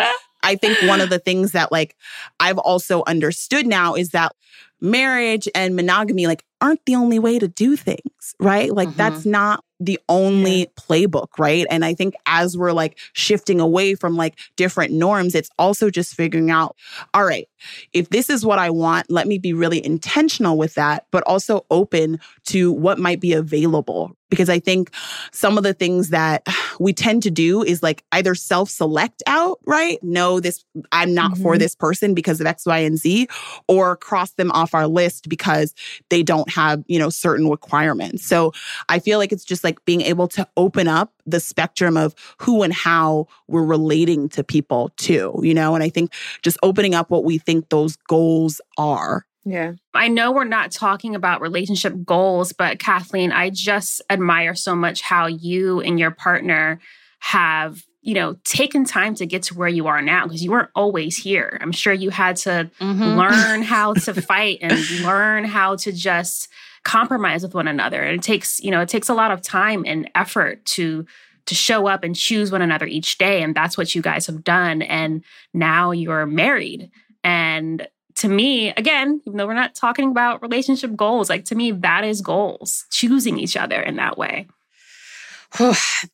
[0.43, 1.97] I think one of the things that like
[2.39, 4.33] I've also understood now is that
[4.81, 7.99] marriage and monogamy like aren't the only way to do things,
[8.41, 8.73] right?
[8.73, 8.99] Like mm-hmm.
[8.99, 10.65] that's not the only yeah.
[10.77, 11.67] playbook, right?
[11.71, 16.15] And I think as we're like shifting away from like different norms, it's also just
[16.15, 16.77] figuring out,
[17.15, 17.49] all right,
[17.93, 21.65] if this is what I want, let me be really intentional with that, but also
[21.71, 24.13] open to what might be available.
[24.31, 24.91] Because I think
[25.33, 26.47] some of the things that
[26.81, 29.99] we tend to do is like either self select out, right?
[30.03, 31.43] No, this, I'm not mm-hmm.
[31.43, 33.29] for this person because of X, Y, and Z,
[33.69, 35.75] or cross them off our list because
[36.11, 38.18] they don't have, you know, certain requirements.
[38.19, 38.53] So
[38.89, 42.63] I feel like it's just like being able to open up the spectrum of who
[42.63, 45.75] and how we're relating to people too, you know?
[45.75, 49.25] And I think just opening up what we think those goals are.
[49.45, 49.73] Yeah.
[49.95, 55.01] I know we're not talking about relationship goals, but Kathleen, I just admire so much
[55.01, 56.81] how you and your partner
[57.21, 60.71] have you know, taken time to get to where you are now because you weren't
[60.75, 61.59] always here.
[61.61, 63.03] I'm sure you had to mm-hmm.
[63.03, 66.49] learn how to fight and learn how to just
[66.85, 68.03] compromise with one another.
[68.03, 71.07] And it takes, you know, it takes a lot of time and effort to
[71.47, 74.45] to show up and choose one another each day and that's what you guys have
[74.45, 76.91] done and now you're married.
[77.25, 81.71] And to me, again, even though we're not talking about relationship goals, like to me
[81.71, 84.47] that is goals, choosing each other in that way.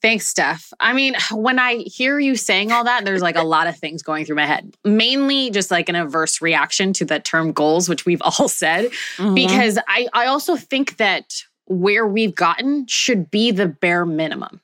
[0.01, 0.73] Thanks, Steph.
[0.79, 4.03] I mean, when I hear you saying all that, there's like a lot of things
[4.03, 4.77] going through my head.
[4.85, 9.35] Mainly just like an averse reaction to the term goals, which we've all said, mm-hmm.
[9.35, 14.61] because I, I also think that where we've gotten should be the bare minimum.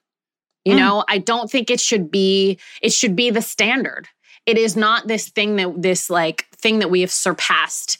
[0.65, 0.79] You mm.
[0.79, 4.09] know, I don't think it should be, it should be the standard.
[4.47, 7.99] It is not this thing that this like thing that we have surpassed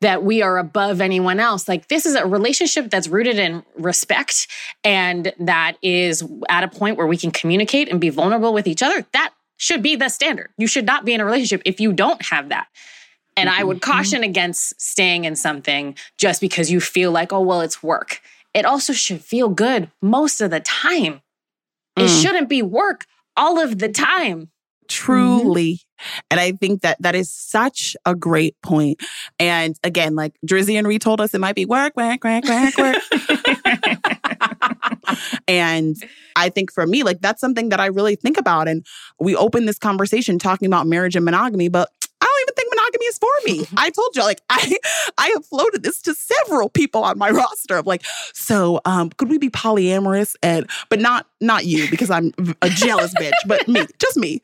[0.00, 1.68] that we are above anyone else.
[1.68, 4.48] Like this is a relationship that's rooted in respect
[4.82, 8.82] and that is at a point where we can communicate and be vulnerable with each
[8.82, 9.06] other.
[9.12, 10.50] That should be the standard.
[10.58, 12.66] You should not be in a relationship if you don't have that.
[13.36, 13.60] And mm-hmm.
[13.60, 13.90] I would mm-hmm.
[13.90, 18.20] caution against staying in something just because you feel like, oh, well, it's work.
[18.52, 21.22] It also should feel good most of the time.
[21.98, 22.04] Mm.
[22.04, 24.50] It shouldn't be work all of the time.
[24.88, 25.74] Truly.
[25.74, 26.18] Mm-hmm.
[26.30, 29.00] And I think that that is such a great point.
[29.38, 32.76] And again, like Drizzy and Ree told us, it might be work, work, work, work,
[32.76, 33.02] work.
[35.48, 35.96] and
[36.36, 38.68] I think for me, like that's something that I really think about.
[38.68, 38.84] And
[39.18, 43.06] we opened this conversation talking about marriage and monogamy, but I don't even think monogamy
[43.06, 43.66] is for me.
[43.76, 44.78] I told you, like I,
[45.18, 49.28] I have floated this to several people on my roster of like, so um, could
[49.28, 50.34] we be polyamorous?
[50.42, 54.40] And but not not you because I'm a jealous bitch, but me, just me,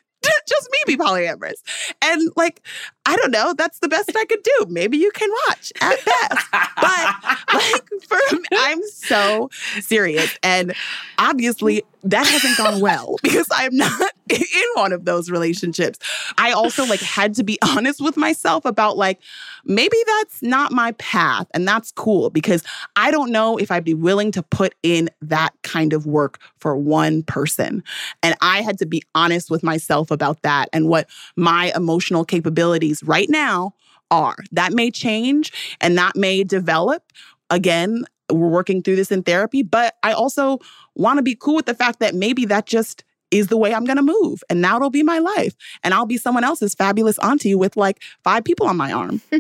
[0.51, 1.63] just me be polyamorous.
[2.03, 2.63] And like,
[3.07, 4.67] I don't know, that's the best I could do.
[4.69, 6.47] Maybe you can watch at best.
[6.53, 10.37] but like for me, I'm so serious.
[10.43, 10.75] And
[11.19, 15.99] obviously that hasn't gone well because I'm not in one of those relationships.
[16.39, 19.21] I also like had to be honest with myself about like
[19.65, 22.63] maybe that's not my path and that's cool because
[22.97, 26.77] I don't know if I'd be willing to put in that kind of work for
[26.77, 27.83] one person.
[28.23, 33.00] And I had to be honest with myself about that and what my emotional capabilities
[33.05, 33.75] right now
[34.11, 34.37] are.
[34.53, 37.05] That may change and that may develop
[37.51, 40.59] again we're working through this in therapy, but I also
[40.95, 43.85] want to be cool with the fact that maybe that just is the way I'm
[43.85, 44.43] going to move.
[44.51, 45.55] And now it'll be my life.
[45.85, 49.21] And I'll be someone else's fabulous auntie with like five people on my arm.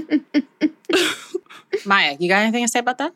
[1.84, 3.12] Maya, you got anything to say about that?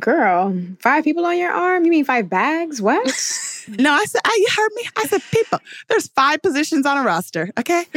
[0.00, 1.84] Girl, five people on your arm?
[1.84, 2.82] You mean five bags?
[2.82, 3.04] What?
[3.68, 4.88] no, I said, I, you heard me.
[4.96, 7.84] I said, people, there's five positions on a roster, okay?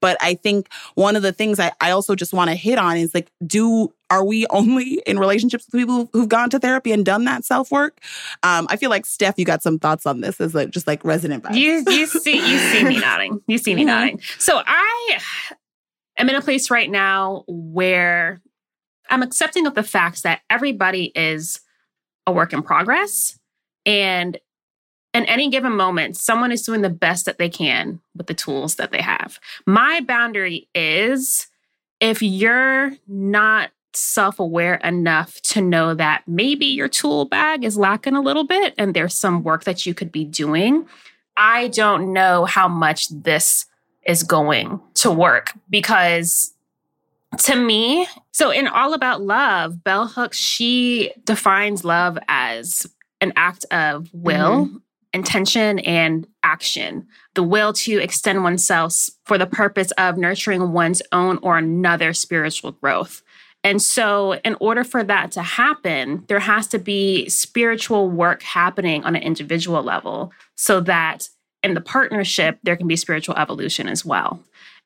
[0.00, 2.96] but I think one of the things I, I also just want to hit on
[2.96, 7.04] is like, do are we only in relationships with people who've gone to therapy and
[7.04, 7.98] done that self work?
[8.42, 11.04] Um, I feel like Steph, you got some thoughts on this as like just like
[11.04, 11.56] resident vibes.
[11.56, 13.40] You you see you see me nodding.
[13.46, 13.88] You see me mm-hmm.
[13.88, 14.20] nodding.
[14.38, 15.18] So I
[16.16, 18.40] am in a place right now where
[19.10, 21.60] I'm accepting of the facts that everybody is
[22.26, 23.38] a work in progress.
[23.84, 24.38] And
[25.16, 28.76] in any given moment, someone is doing the best that they can with the tools
[28.76, 29.38] that they have.
[29.66, 31.46] My boundary is
[32.00, 38.14] if you're not self aware enough to know that maybe your tool bag is lacking
[38.14, 40.86] a little bit and there's some work that you could be doing,
[41.36, 43.64] I don't know how much this
[44.06, 46.52] is going to work because
[47.38, 52.86] to me, so in All About Love, Bell Hooks, she defines love as
[53.20, 54.76] an act of will, mm-hmm.
[55.16, 57.06] Intention, and action.
[57.34, 62.72] The will to extend oneself for the purpose of nurturing one's own or another spiritual
[62.72, 63.22] growth.
[63.64, 69.02] And so, in order for that to happen, there has to be spiritual work happening
[69.02, 71.28] on an individual level so that
[71.64, 74.40] in the partnership, there can be spiritual evolution as well.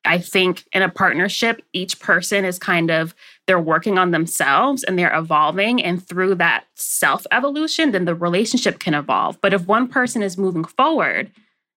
[0.05, 3.15] I think in a partnership, each person is kind of
[3.51, 5.83] they're working on themselves and they're evolving.
[5.83, 9.41] And through that self evolution, then the relationship can evolve.
[9.41, 11.33] But if one person is moving forward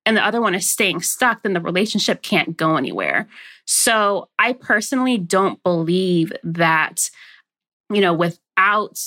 [0.05, 3.27] and the other one is staying stuck, then the relationship can't go anywhere.
[3.65, 7.09] So I personally don't believe that,
[7.89, 8.99] you know, without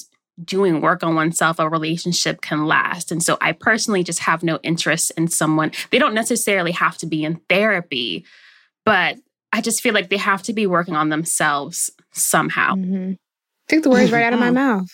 [0.45, 3.13] doing work on oneself, a relationship can last.
[3.13, 5.71] And so I personally just have no interest in someone.
[5.93, 8.25] They don't necessarily have to be in therapy
[8.87, 9.19] but
[9.53, 12.75] I just feel like they have to be working on themselves somehow.
[12.75, 13.13] Mm-hmm.
[13.69, 14.89] Took the words right out of my mouth.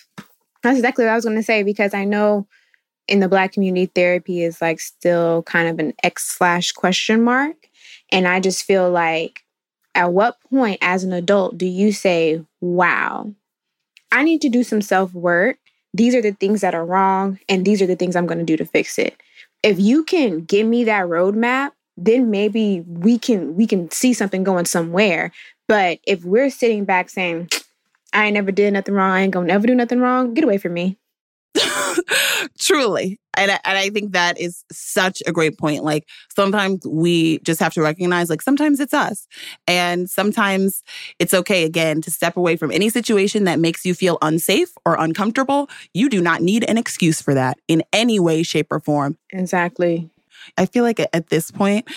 [0.61, 2.47] That's exactly what I was going to say because I know
[3.07, 7.55] in the Black community, therapy is like still kind of an X slash question mark.
[8.11, 9.43] And I just feel like
[9.95, 13.33] at what point as an adult do you say, wow,
[14.11, 15.57] I need to do some self work?
[15.93, 18.43] These are the things that are wrong, and these are the things I'm going to
[18.43, 19.15] do to fix it.
[19.61, 24.43] If you can give me that roadmap, then maybe we can we can see something
[24.43, 25.31] going somewhere.
[25.67, 27.49] But if we're sitting back saying,
[28.13, 30.57] I ain't never did nothing wrong, I ain't gonna never do nothing wrong, get away
[30.57, 30.97] from me.
[32.59, 33.19] Truly.
[33.35, 35.83] And I, and I think that is such a great point.
[35.83, 39.27] Like sometimes we just have to recognize, like sometimes it's us.
[39.67, 40.83] And sometimes
[41.17, 44.95] it's okay, again, to step away from any situation that makes you feel unsafe or
[44.99, 45.69] uncomfortable.
[45.93, 49.17] You do not need an excuse for that in any way, shape, or form.
[49.31, 50.09] Exactly.
[50.57, 51.87] I feel like at this point,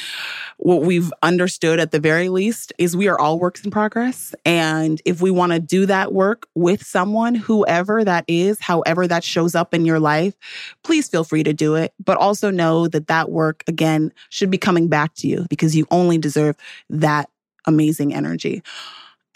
[0.59, 4.35] what we've understood at the very least is we are all works in progress.
[4.44, 9.24] And if we want to do that work with someone, whoever that is, however that
[9.24, 10.35] shows up in your life,
[10.82, 11.92] please feel free to do it.
[12.02, 15.87] But also know that that work, again, should be coming back to you because you
[15.90, 16.56] only deserve
[16.90, 17.28] that
[17.66, 18.62] amazing energy.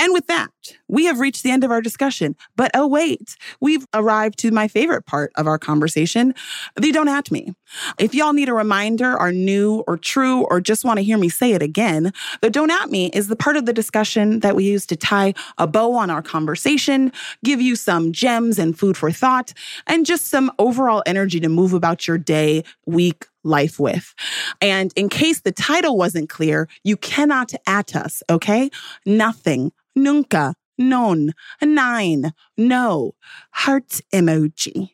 [0.01, 0.49] And with that,
[0.89, 2.35] we have reached the end of our discussion.
[2.57, 6.35] But oh, wait, we've arrived to my favorite part of our conversation
[6.77, 7.55] the Don't At Me.
[7.99, 11.29] If y'all need a reminder, are new or true, or just want to hear me
[11.29, 14.65] say it again, the Don't At Me is the part of the discussion that we
[14.65, 17.13] use to tie a bow on our conversation,
[17.45, 19.53] give you some gems and food for thought,
[19.87, 24.15] and just some overall energy to move about your day, week, life with.
[24.61, 28.71] And in case the title wasn't clear, you cannot at us, okay?
[29.05, 31.33] Nothing nunca, non,
[31.63, 33.13] nine, no,
[33.53, 34.91] heart emoji.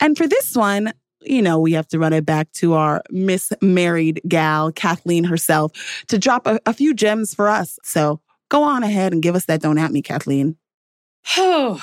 [0.00, 3.52] And for this one, you know, we have to run it back to our Miss
[3.60, 5.72] Married gal, Kathleen herself,
[6.08, 7.78] to drop a, a few gems for us.
[7.84, 10.56] So go on ahead and give us that don't at me, Kathleen.
[11.36, 11.80] Oh,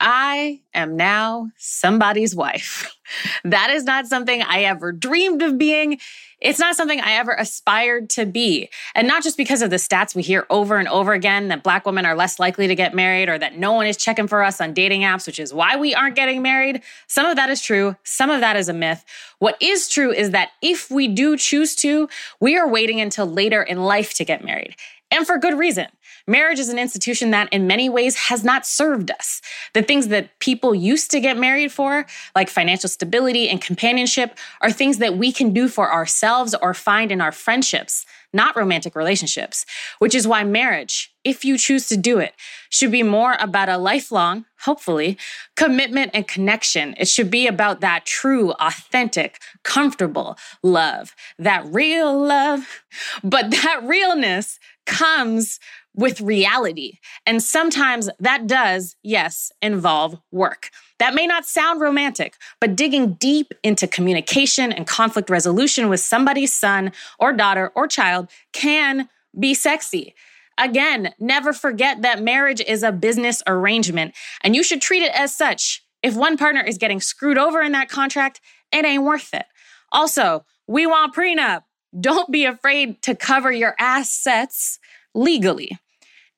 [0.00, 2.92] I am now somebody's wife.
[3.44, 6.00] That is not something I ever dreamed of being.
[6.40, 8.68] It's not something I ever aspired to be.
[8.96, 11.86] And not just because of the stats we hear over and over again that Black
[11.86, 14.60] women are less likely to get married or that no one is checking for us
[14.60, 16.82] on dating apps, which is why we aren't getting married.
[17.06, 19.04] Some of that is true, some of that is a myth.
[19.38, 22.08] What is true is that if we do choose to,
[22.40, 24.74] we are waiting until later in life to get married.
[25.10, 25.86] And for good reason.
[26.26, 29.40] Marriage is an institution that, in many ways, has not served us.
[29.74, 34.72] The things that people used to get married for, like financial stability and companionship, are
[34.72, 39.64] things that we can do for ourselves or find in our friendships, not romantic relationships,
[39.98, 42.34] which is why marriage if you choose to do it,
[42.70, 45.18] should be more about a lifelong, hopefully,
[45.56, 46.94] commitment and connection.
[46.98, 52.84] It should be about that true, authentic, comfortable love, that real love.
[53.24, 55.58] But that realness comes
[55.96, 56.98] with reality.
[57.24, 60.70] And sometimes that does, yes, involve work.
[60.98, 66.52] That may not sound romantic, but digging deep into communication and conflict resolution with somebody's
[66.52, 70.14] son or daughter or child can be sexy.
[70.58, 75.34] Again, never forget that marriage is a business arrangement and you should treat it as
[75.34, 75.82] such.
[76.02, 78.40] If one partner is getting screwed over in that contract,
[78.72, 79.46] it ain't worth it.
[79.92, 81.62] Also, we want prenup.
[81.98, 84.78] Don't be afraid to cover your assets
[85.14, 85.78] legally.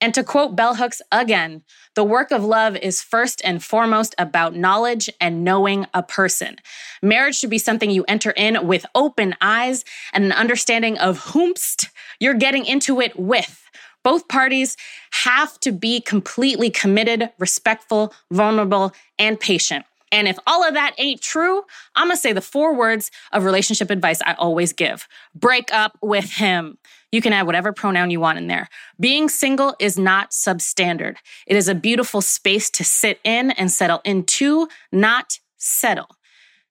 [0.00, 1.62] And to quote Bell Hooks again,
[1.94, 6.56] the work of love is first and foremost about knowledge and knowing a person.
[7.02, 11.88] Marriage should be something you enter in with open eyes and an understanding of whomst
[12.20, 13.64] you're getting into it with.
[14.04, 14.76] Both parties
[15.24, 19.84] have to be completely committed, respectful, vulnerable, and patient.
[20.12, 21.62] And if all of that ain't true,
[21.94, 26.30] I'm gonna say the four words of relationship advice I always give break up with
[26.32, 26.78] him.
[27.12, 28.68] You can add whatever pronoun you want in there.
[29.00, 31.16] Being single is not substandard.
[31.46, 36.16] It is a beautiful space to sit in and settle into, not settle.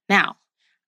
[0.09, 0.38] Now,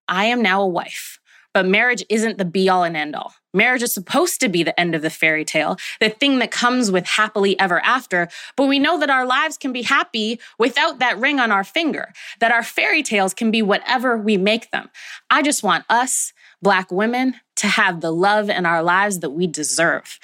[0.07, 1.18] I am now a wife,
[1.53, 3.33] but marriage isn't the be all and end all.
[3.53, 6.91] Marriage is supposed to be the end of the fairy tale, the thing that comes
[6.91, 8.29] with happily ever after.
[8.55, 12.13] But we know that our lives can be happy without that ring on our finger,
[12.39, 14.89] that our fairy tales can be whatever we make them.
[15.29, 19.47] I just want us, Black women, to have the love in our lives that we
[19.47, 20.19] deserve.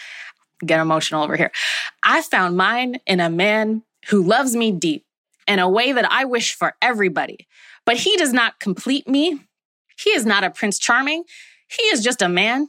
[0.65, 1.51] Get emotional over here.
[2.03, 5.05] I found mine in a man who loves me deep
[5.47, 7.47] in a way that I wish for everybody.
[7.85, 9.41] But he does not complete me.
[9.97, 11.23] He is not a Prince Charming.
[11.67, 12.67] He is just a man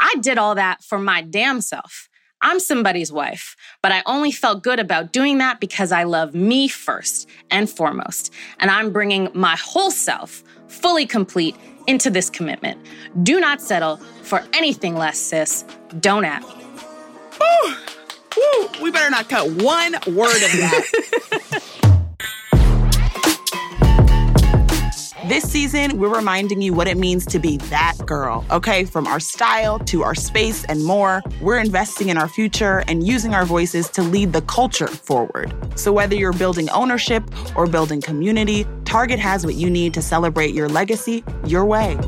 [0.00, 2.08] I did all that for my damn self.
[2.42, 6.68] I'm somebody's wife, but I only felt good about doing that because I love me
[6.68, 8.32] first and foremost.
[8.58, 11.54] And I'm bringing my whole self, fully complete,
[11.86, 12.80] into this commitment.
[13.22, 15.64] Do not settle for anything less, sis.
[16.00, 16.54] Don't at me.
[17.40, 17.74] Woo,
[18.36, 21.96] woo, we better not cut one word of that.
[25.26, 28.84] This season, we're reminding you what it means to be that girl, okay?
[28.84, 33.34] From our style to our space and more, we're investing in our future and using
[33.34, 35.54] our voices to lead the culture forward.
[35.78, 37.22] So whether you're building ownership
[37.54, 41.98] or building community, Target has what you need to celebrate your legacy your way.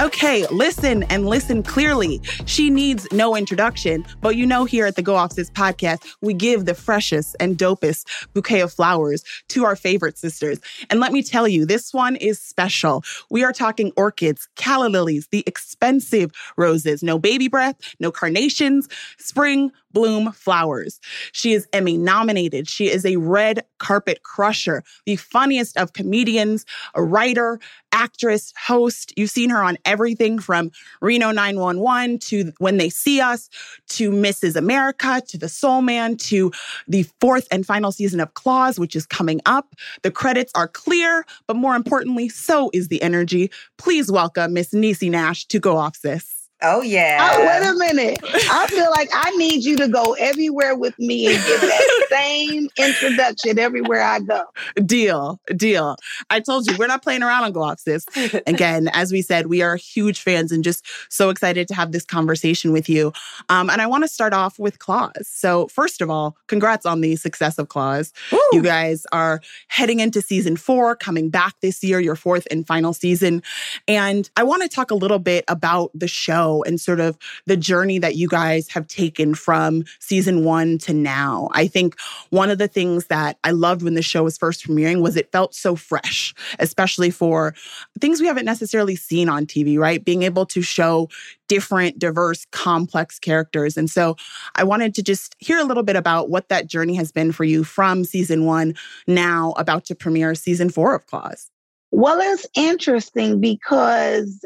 [0.00, 2.20] Okay, listen and listen clearly.
[2.46, 6.34] She needs no introduction, but you know, here at the Go Off Sis podcast, we
[6.34, 10.60] give the freshest and dopest bouquet of flowers to our favorite sisters.
[10.88, 13.02] And let me tell you, this one is special.
[13.28, 18.88] We are talking orchids, calla lilies, the expensive roses, no baby breath, no carnations,
[19.18, 21.00] spring, bloom flowers.
[21.32, 22.68] She is Emmy nominated.
[22.68, 27.58] She is a red carpet crusher, the funniest of comedians, a writer,
[27.92, 29.12] actress, host.
[29.16, 30.70] You've seen her on everything from
[31.00, 33.48] Reno 911 to When They See Us
[33.90, 34.56] to Mrs.
[34.56, 36.52] America to The Soul Man to
[36.86, 39.74] the fourth and final season of Claws, which is coming up.
[40.02, 43.50] The credits are clear, but more importantly, so is the energy.
[43.76, 46.37] Please welcome Miss Niecy Nash to Go Off Sis.
[46.60, 47.18] Oh yeah.
[47.34, 48.18] Oh, wait a minute.
[48.50, 52.68] I feel like I need you to go everywhere with me and give that same
[52.76, 54.42] introduction everywhere I go.
[54.84, 55.96] Deal, deal.
[56.30, 58.06] I told you we're not playing around on Go Off Sis.
[58.48, 62.04] Again, as we said, we are huge fans and just so excited to have this
[62.04, 63.12] conversation with you.
[63.48, 65.28] Um, and I want to start off with Claws.
[65.28, 68.12] So first of all, congrats on the success of Claws.
[68.32, 68.40] Woo.
[68.52, 72.92] You guys are heading into season four, coming back this year, your fourth and final
[72.92, 73.44] season.
[73.86, 77.56] And I want to talk a little bit about the show and sort of the
[77.56, 81.48] journey that you guys have taken from season one to now.
[81.52, 81.96] I think
[82.30, 85.32] one of the things that I loved when the show was first premiering was it
[85.32, 87.54] felt so fresh, especially for
[88.00, 90.04] things we haven't necessarily seen on TV, right?
[90.04, 91.08] Being able to show
[91.48, 93.76] different, diverse, complex characters.
[93.76, 94.16] And so
[94.54, 97.44] I wanted to just hear a little bit about what that journey has been for
[97.44, 98.74] you from season one,
[99.06, 101.50] now about to premiere season four of Claws.
[101.90, 104.44] Well, it's interesting because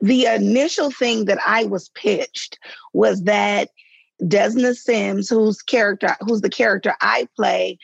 [0.00, 2.58] the initial thing that I was pitched
[2.92, 3.70] was that
[4.22, 7.78] Desna Simms, whose character, who's the character I play,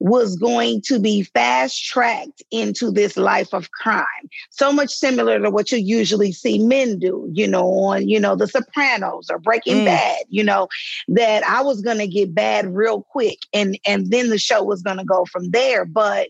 [0.00, 4.06] was going to be fast tracked into this life of crime.
[4.48, 8.34] So much similar to what you usually see men do, you know, on, you know,
[8.34, 9.84] The Sopranos or Breaking mm.
[9.84, 10.68] Bad, you know,
[11.08, 14.80] that I was going to get bad real quick and and then the show was
[14.80, 16.28] going to go from there, but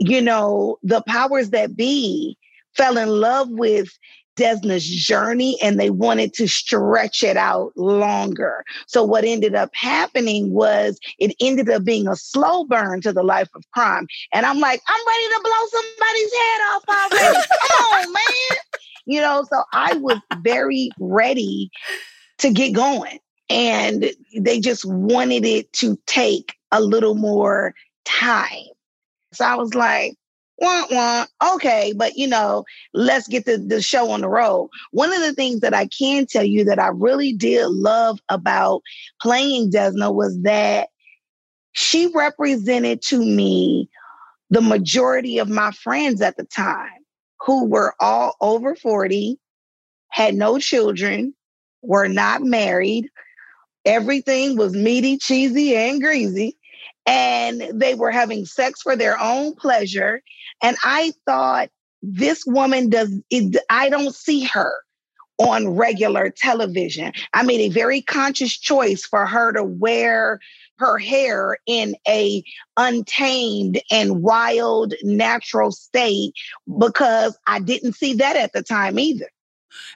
[0.00, 2.36] you know, the powers that be
[2.74, 3.90] fell in love with
[4.38, 8.64] Desna's journey and they wanted to stretch it out longer.
[8.86, 13.22] So, what ended up happening was it ended up being a slow burn to the
[13.22, 14.06] life of crime.
[14.32, 17.46] And I'm like, I'm ready to blow somebody's head off already.
[17.76, 18.58] Come on, man.
[19.06, 21.70] You know, so I was very ready
[22.38, 23.18] to get going.
[23.50, 27.74] And they just wanted it to take a little more
[28.04, 28.66] time.
[29.32, 30.14] So I was like,
[30.58, 34.70] wah, wah, okay, but you know, let's get the, the show on the road.
[34.90, 38.82] One of the things that I can tell you that I really did love about
[39.20, 40.88] playing Desna was that
[41.72, 43.88] she represented to me
[44.50, 46.90] the majority of my friends at the time
[47.40, 49.38] who were all over 40,
[50.10, 51.34] had no children,
[51.82, 53.08] were not married.
[53.84, 56.58] Everything was meaty, cheesy, and greasy
[57.08, 60.22] and they were having sex for their own pleasure.
[60.62, 61.70] And I thought,
[62.02, 64.72] this woman does, it, I don't see her
[65.38, 67.12] on regular television.
[67.32, 70.40] I made a very conscious choice for her to wear
[70.78, 72.42] her hair in a
[72.76, 76.34] untamed and wild natural state
[76.78, 79.28] because I didn't see that at the time either.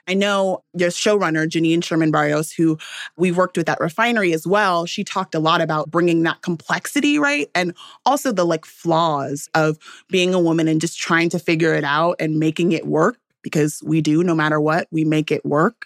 [0.07, 2.77] I know your showrunner, Janine Sherman Barrois, who
[3.17, 4.85] we worked with at Refinery as well.
[4.85, 7.49] She talked a lot about bringing that complexity, right?
[7.55, 7.73] And
[8.05, 9.77] also the like flaws of
[10.09, 13.83] being a woman and just trying to figure it out and making it work because
[13.85, 15.85] we do no matter what, we make it work.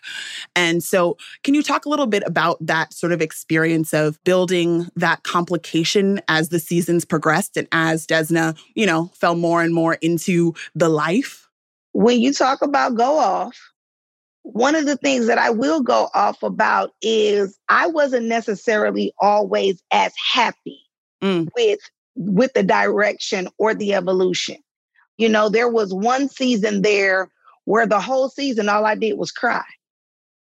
[0.56, 4.88] And so, can you talk a little bit about that sort of experience of building
[4.96, 9.96] that complication as the seasons progressed and as Desna, you know, fell more and more
[9.96, 11.50] into the life?
[11.92, 13.58] When you talk about go off,
[14.54, 19.84] one of the things that I will go off about is I wasn't necessarily always
[19.92, 20.80] as happy
[21.22, 21.50] mm.
[21.56, 21.80] with
[22.16, 24.58] with the direction or the evolution.
[25.18, 27.30] You know, there was one season there
[27.66, 29.64] where the whole season all I did was cry.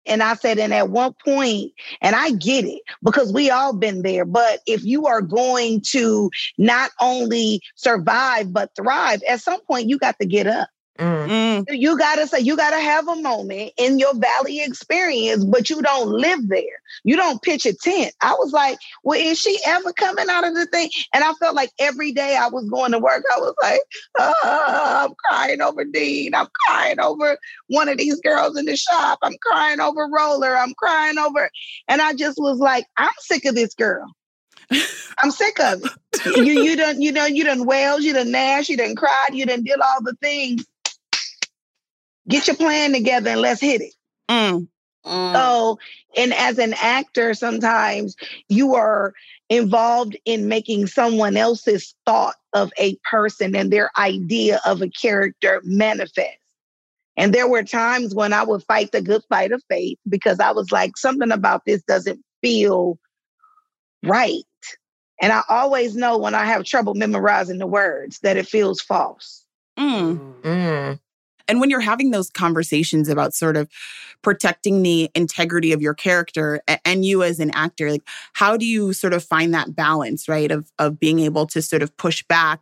[0.07, 4.01] And I said, and at one point, and I get it because we all been
[4.01, 9.89] there, but if you are going to not only survive but thrive, at some point
[9.89, 10.69] you got to get up.
[11.01, 11.65] Mm.
[11.71, 16.11] You gotta say you gotta have a moment in your valley experience, but you don't
[16.11, 16.83] live there.
[17.05, 18.13] You don't pitch a tent.
[18.21, 20.91] I was like, well, is she ever coming out of the thing?
[21.15, 23.81] And I felt like every day I was going to work, I was like,
[24.19, 26.35] oh, I'm crying over Dean.
[26.35, 27.39] I'm crying over
[27.69, 29.21] one of these girls in the shop.
[29.23, 30.55] I'm crying over Roller.
[30.55, 31.51] I'm crying over,
[31.89, 34.05] and I just was like, I'm sick of this girl.
[35.23, 35.93] I'm sick of it.
[36.37, 39.47] you you don't you know you done wails, you done gnash, you done cried, you
[39.47, 40.67] done did all the things
[42.29, 43.95] get your plan together and let's hit it.
[44.29, 44.69] Mm.
[45.05, 45.33] Mm.
[45.33, 45.79] So,
[46.17, 48.17] and as an actor, sometimes
[48.49, 49.15] you are
[49.49, 55.61] involved in making someone else's thought of a person and their idea of a character
[55.65, 56.37] manifest.
[57.17, 60.53] And there were times when I would fight the good fight of faith because I
[60.53, 62.99] was like, something about this doesn't feel
[64.05, 64.45] right.
[65.21, 69.45] And I always know when I have trouble memorizing the words that it feels false.
[69.79, 70.41] Mm.
[70.43, 71.01] Mm.
[71.51, 73.69] And when you're having those conversations about sort of
[74.23, 78.93] protecting the integrity of your character and you as an actor, like how do you
[78.93, 80.53] sort of find that balance, right?
[80.53, 82.61] Of of being able to sort of push back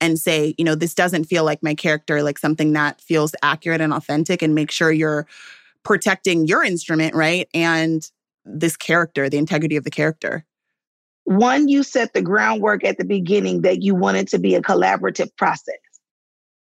[0.00, 3.80] and say, you know, this doesn't feel like my character, like something that feels accurate
[3.80, 5.26] and authentic and make sure you're
[5.82, 7.48] protecting your instrument, right?
[7.52, 8.08] And
[8.44, 10.44] this character, the integrity of the character.
[11.24, 14.62] One, you set the groundwork at the beginning that you want it to be a
[14.62, 15.74] collaborative process.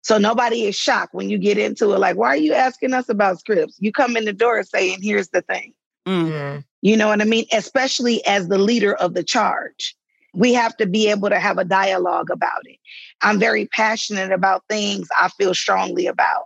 [0.04, 1.98] So nobody is shocked when you get into it.
[1.98, 3.76] Like, why are you asking us about scripts?
[3.80, 5.72] You come in the door saying, here's the thing.
[6.06, 6.60] Mm-hmm.
[6.82, 7.46] You know what I mean?
[7.54, 9.96] Especially as the leader of the charge.
[10.34, 12.76] We have to be able to have a dialogue about it.
[13.22, 16.44] I'm very passionate about things I feel strongly about,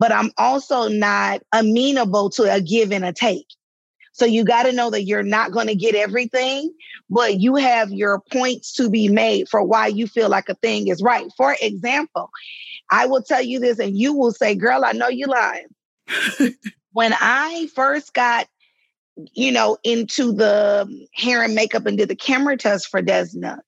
[0.00, 3.46] but I'm also not amenable to a give and a take.
[4.10, 6.72] So you got to know that you're not going to get everything,
[7.08, 10.88] but you have your points to be made for why you feel like a thing
[10.88, 11.30] is right.
[11.36, 12.30] For example,
[12.90, 15.66] I will tell you this, and you will say, Girl, I know you lying.
[16.92, 18.46] when I first got,
[19.34, 23.58] you know, into the um, hair and makeup and did the camera test for Desna,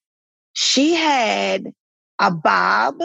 [0.53, 1.73] she had
[2.19, 3.01] a bob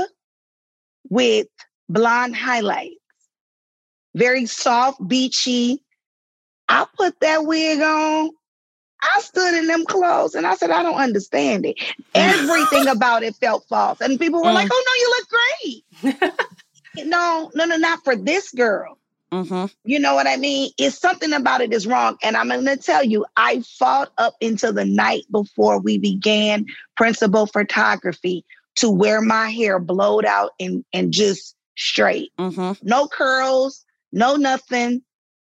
[1.09, 1.47] with
[1.89, 2.95] blonde highlights,
[4.15, 5.83] very soft, beachy.
[6.67, 8.29] I put that wig on.
[9.03, 11.77] I stood in them clothes and I said, I don't understand it.
[12.15, 14.01] Everything about it felt false.
[14.01, 14.53] And people were mm.
[14.53, 17.05] like, oh, no, you look great.
[17.07, 18.97] no, no, no, not for this girl.
[19.31, 19.65] Mm-hmm.
[19.83, 20.71] You know what I mean?
[20.77, 22.17] It's something about it is wrong.
[22.21, 26.67] And I'm going to tell you, I fought up into the night before we began
[26.95, 28.45] principal photography
[28.75, 32.31] to wear my hair blowed out and, and just straight.
[32.37, 32.87] Mm-hmm.
[32.87, 35.01] No curls, no nothing,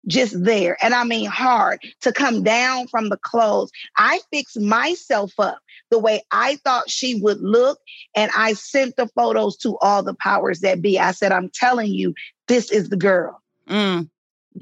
[0.08, 0.78] just there.
[0.84, 3.72] And I mean hard to come down from the clothes.
[3.98, 7.80] I fixed myself up the way I thought she would look.
[8.16, 11.00] And I sent the photos to all the powers that be.
[11.00, 12.14] I said, I'm telling you,
[12.48, 13.42] this is the girl.
[13.70, 14.10] Mm.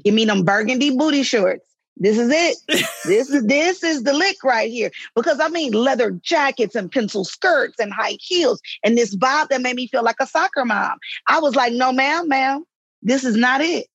[0.04, 1.64] Give me them burgundy booty shorts.
[1.96, 2.56] This is it.
[3.04, 4.90] this is this is the lick right here.
[5.14, 9.60] Because I mean leather jackets and pencil skirts and high heels and this vibe that
[9.60, 10.98] made me feel like a soccer mom.
[11.28, 12.64] I was like, no, ma'am, ma'am,
[13.02, 13.86] this is not it.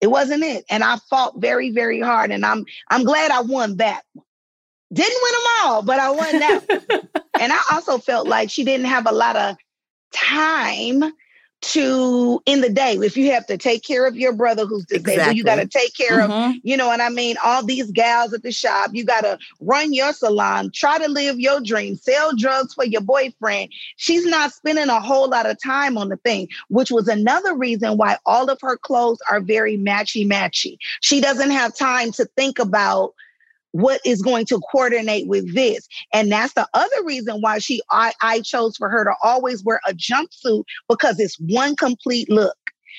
[0.00, 0.64] It wasn't it.
[0.68, 2.30] And I fought very, very hard.
[2.30, 4.02] And I'm I'm glad I won that.
[4.92, 6.64] Didn't win them all, but I won that.
[7.40, 9.56] and I also felt like she didn't have a lot of
[10.12, 11.02] time
[11.62, 15.36] to in the day if you have to take care of your brother who's disabled
[15.36, 16.60] you got to take care of Mhm.
[16.62, 17.36] you know what I mean?
[17.42, 21.40] All these gals at the shop, you got to run your salon, try to live
[21.40, 23.70] your dream, sell drugs for your boyfriend.
[23.96, 27.96] She's not spending a whole lot of time on the thing, which was another reason
[27.96, 30.76] why all of her clothes are very matchy matchy.
[31.00, 33.14] She doesn't have time to think about
[33.80, 35.86] what is going to coordinate with this.
[36.12, 39.80] And that's the other reason why she I, I chose for her to always wear
[39.86, 42.56] a jumpsuit because it's one complete look.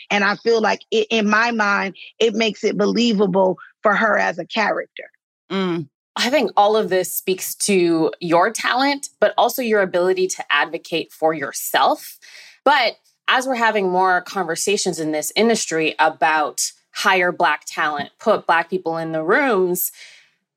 [0.09, 4.37] And I feel like it, in my mind, it makes it believable for her as
[4.37, 5.09] a character.
[5.51, 5.89] Mm.
[6.15, 11.11] I think all of this speaks to your talent, but also your ability to advocate
[11.11, 12.17] for yourself.
[12.63, 12.97] But
[13.27, 18.97] as we're having more conversations in this industry about hire Black talent, put Black people
[18.97, 19.91] in the rooms,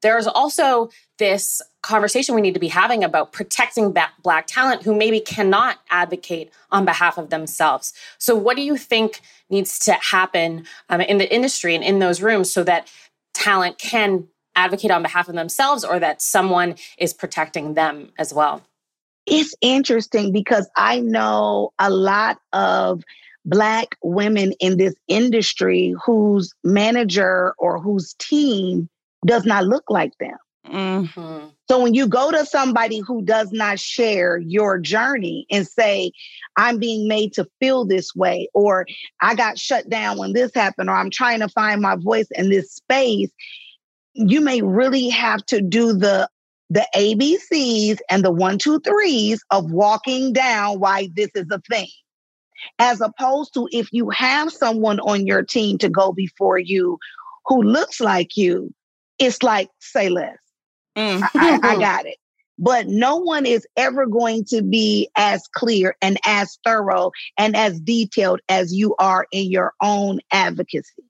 [0.03, 5.21] there's also this conversation we need to be having about protecting Black talent who maybe
[5.21, 7.93] cannot advocate on behalf of themselves.
[8.19, 12.23] So, what do you think needs to happen um, in the industry and in those
[12.23, 12.91] rooms so that
[13.35, 14.27] talent can
[14.57, 18.63] advocate on behalf of themselves or that someone is protecting them as well?
[19.27, 23.03] It's interesting because I know a lot of
[23.45, 28.89] Black women in this industry whose manager or whose team
[29.27, 30.37] does not look like them.
[30.67, 31.53] Mm.
[31.69, 36.13] So when you go to somebody who does not share your journey and say,
[36.57, 38.87] I'm being made to feel this way, or
[39.21, 42.51] I got shut down when this happened, or I'm trying to find my voice in
[42.51, 43.31] this space,
[44.15, 46.29] you may really have to do the
[46.73, 51.89] the ABCs and the one, two, threes of walking down why this is a thing.
[52.79, 56.99] As opposed to if you have someone on your team to go before you
[57.47, 58.73] who looks like you,
[59.21, 60.39] it's like, say less.
[60.97, 61.23] Mm.
[61.35, 62.17] I, I got it.
[62.59, 67.81] But no one is ever going to be as clear and as thorough and as
[67.81, 71.05] detailed as you are in your own advocacy.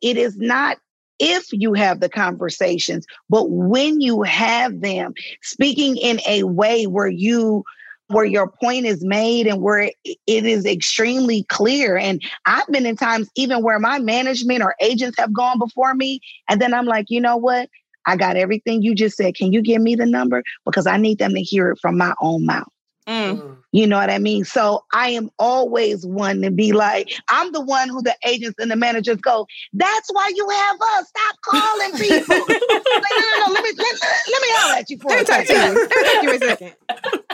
[0.00, 0.78] It is not
[1.18, 7.08] if you have the conversations, but when you have them, speaking in a way where
[7.08, 7.64] you
[8.08, 11.96] where your point is made and where it is extremely clear.
[11.96, 16.20] And I've been in times even where my management or agents have gone before me,
[16.48, 17.68] and then I'm like, you know what?
[18.06, 19.34] I got everything you just said.
[19.34, 20.42] Can you give me the number?
[20.64, 22.68] Because I need them to hear it from my own mouth.
[23.06, 23.56] Mm.
[23.72, 24.44] You know what I mean?
[24.44, 28.70] So I am always one to be like, I'm the one who the agents and
[28.70, 31.08] the managers go, that's why you have us.
[31.08, 32.36] Stop calling people.
[32.36, 33.94] like, no, no, no, let me let,
[34.30, 35.76] let me holler at you for Let me a talk to second.
[35.76, 35.88] you.
[35.88, 37.22] Let me talk to you a second.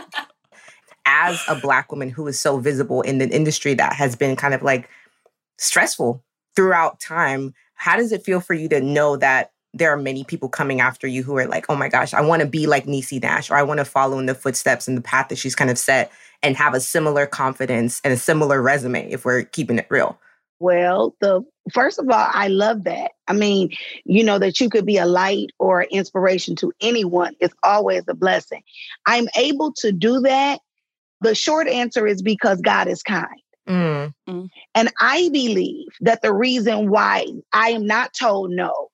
[1.06, 4.54] As a black woman who is so visible in the industry that has been kind
[4.54, 4.88] of like
[5.58, 6.22] stressful
[6.56, 10.48] throughout time, how does it feel for you to know that there are many people
[10.48, 13.20] coming after you who are like, oh my gosh, I want to be like Niecy
[13.20, 15.70] Nash, or I want to follow in the footsteps and the path that she's kind
[15.70, 19.86] of set and have a similar confidence and a similar resume if we're keeping it
[19.90, 20.18] real?
[20.60, 21.42] Well, the
[21.72, 23.10] first of all, I love that.
[23.26, 23.70] I mean,
[24.04, 28.14] you know, that you could be a light or inspiration to anyone is always a
[28.14, 28.62] blessing.
[29.06, 30.60] I'm able to do that.
[31.24, 33.40] The short answer is because God is kind.
[33.66, 34.12] Mm.
[34.74, 38.90] And I believe that the reason why I am not told no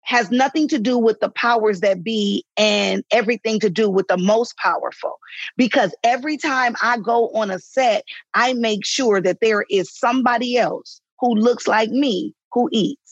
[0.00, 4.16] has nothing to do with the powers that be and everything to do with the
[4.16, 5.18] most powerful.
[5.58, 10.56] Because every time I go on a set, I make sure that there is somebody
[10.56, 13.03] else who looks like me who eats.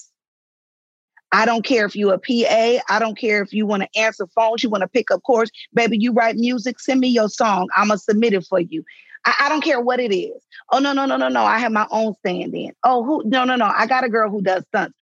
[1.32, 2.82] I don't care if you're a PA.
[2.88, 5.50] I don't care if you want to answer phones, you want to pick up cords.
[5.72, 7.68] Baby, you write music, send me your song.
[7.74, 8.84] I'm going to submit it for you.
[9.24, 10.42] I, I don't care what it is.
[10.72, 11.42] Oh, no, no, no, no, no.
[11.42, 12.72] I have my own stand in.
[12.84, 13.22] Oh, who?
[13.24, 13.66] No, no, no.
[13.66, 14.96] I got a girl who does stunts.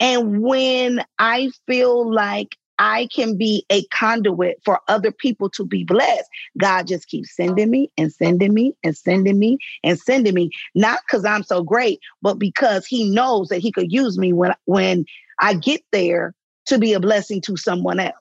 [0.00, 5.84] And when I feel like I can be a conduit for other people to be
[5.84, 10.50] blessed, God just keeps sending me and sending me and sending me and sending me.
[10.74, 14.54] Not because I'm so great, but because He knows that He could use me when
[14.64, 15.04] when
[15.40, 16.34] I get there
[16.66, 18.14] to be a blessing to someone else.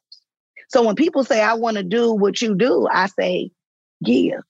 [0.69, 3.51] So when people say I want to do what you do, I say,
[4.03, 4.41] give.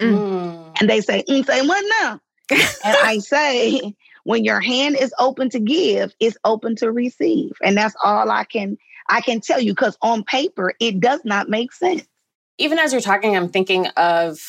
[0.00, 0.76] Mm.
[0.80, 2.20] And they say, mm, say what now?
[2.50, 3.94] and I say,
[4.24, 7.52] when your hand is open to give, it's open to receive.
[7.62, 8.76] And that's all I can
[9.08, 12.06] I can tell you because on paper it does not make sense.
[12.58, 14.40] Even as you're talking, I'm thinking of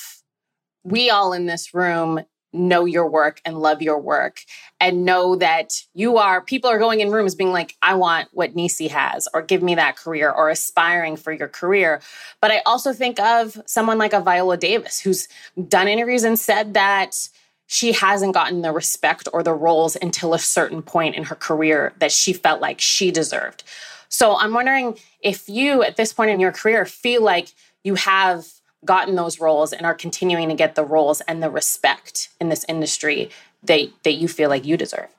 [0.83, 2.21] we all in this room
[2.57, 4.41] know your work and love your work
[4.79, 8.55] and know that you are people are going in rooms being like i want what
[8.55, 12.01] Niecy has or give me that career or aspiring for your career.
[12.41, 15.27] But i also think of someone like a viola davis who's
[15.67, 17.29] done interviews and said that
[17.67, 21.93] she hasn't gotten the respect or the roles until a certain point in her career
[21.99, 23.63] that she felt like she deserved.
[24.09, 27.53] So i'm wondering if you at this point in your career feel like
[27.83, 28.47] you have
[28.87, 32.65] gotten those roles and are continuing to get the roles and the respect in this
[32.67, 33.29] industry
[33.63, 35.09] that, that you feel like you deserve?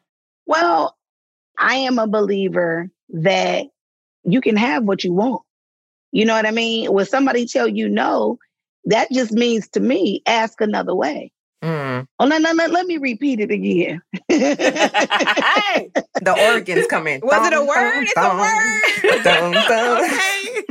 [0.47, 0.97] Well,
[1.57, 3.67] I am a believer that
[4.25, 5.43] you can have what you want.
[6.11, 6.93] You know what I mean?
[6.93, 8.39] When somebody tell you no,
[8.87, 11.33] that just means to me, ask another way.
[11.63, 12.07] Mm.
[12.19, 14.01] Oh, no, no, no, let me repeat it again.
[14.29, 17.21] the organs come in.
[17.23, 18.05] Was it a word?
[18.05, 18.83] it's a word.
[20.05, 20.63] okay.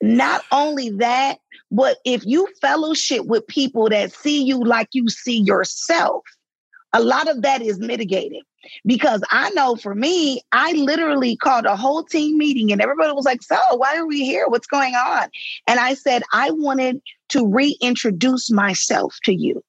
[0.00, 1.38] Not only that,
[1.72, 6.22] but if you fellowship with people that see you like you see yourself,
[6.92, 8.42] a lot of that is mitigated.
[8.86, 13.24] Because I know for me, I literally called a whole team meeting and everybody was
[13.24, 14.46] like, So, why are we here?
[14.46, 15.30] What's going on?
[15.66, 17.00] And I said, I wanted
[17.30, 19.64] to reintroduce myself to you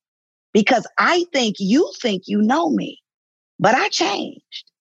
[0.51, 2.99] because I think you think you know me,
[3.59, 4.71] but I changed.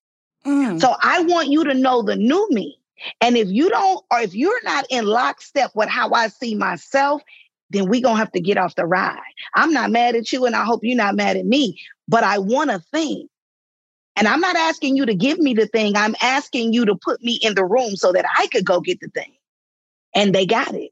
[0.45, 0.79] Mm.
[0.79, 2.82] So I want you to know the new me.
[3.21, 7.23] And if you don't, or if you're not in lockstep with how I see myself,
[7.71, 9.19] then we're going to have to get off the ride.
[9.55, 12.39] I'm not mad at you, and I hope you're not mad at me, but I
[12.39, 13.29] want a thing.
[14.15, 15.97] And I'm not asking you to give me the thing.
[15.97, 19.01] I'm asking you to put me in the room so that I could go get
[19.01, 19.33] the thing.
[20.15, 20.91] And they got it.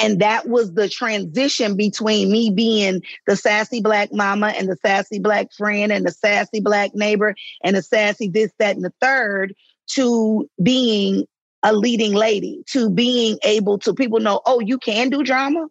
[0.00, 5.18] And that was the transition between me being the sassy black mama and the sassy
[5.18, 9.54] black friend and the sassy black neighbor and the sassy this, that, and the third
[9.94, 11.26] to being
[11.62, 15.66] a leading lady, to being able to people know, oh, you can do drama,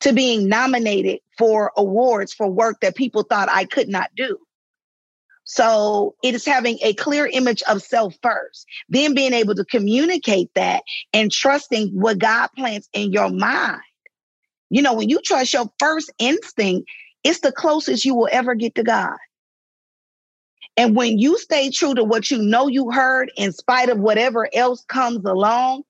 [0.00, 4.38] to being nominated for awards for work that people thought I could not do.
[5.44, 10.50] So it is having a clear image of self first, then being able to communicate
[10.54, 13.82] that and trusting what God plants in your mind.
[14.70, 16.88] You know, when you trust your first instinct,
[17.24, 19.16] it's the closest you will ever get to God.
[20.76, 24.48] And when you stay true to what you know you heard, in spite of whatever
[24.54, 25.84] else comes along,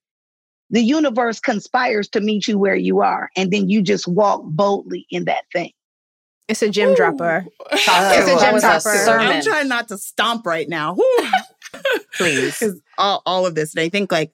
[0.71, 3.31] the universe conspires to meet you where you are.
[3.37, 5.73] And then you just walk boldly in that thing.
[6.49, 6.97] It's a gym Ooh.
[6.97, 7.47] dropper.
[7.73, 9.11] it's a gym dropper.
[9.13, 10.97] I'm trying not to stomp right now.
[12.17, 12.63] Please.
[12.99, 13.75] All, all of this.
[13.75, 14.33] And I think like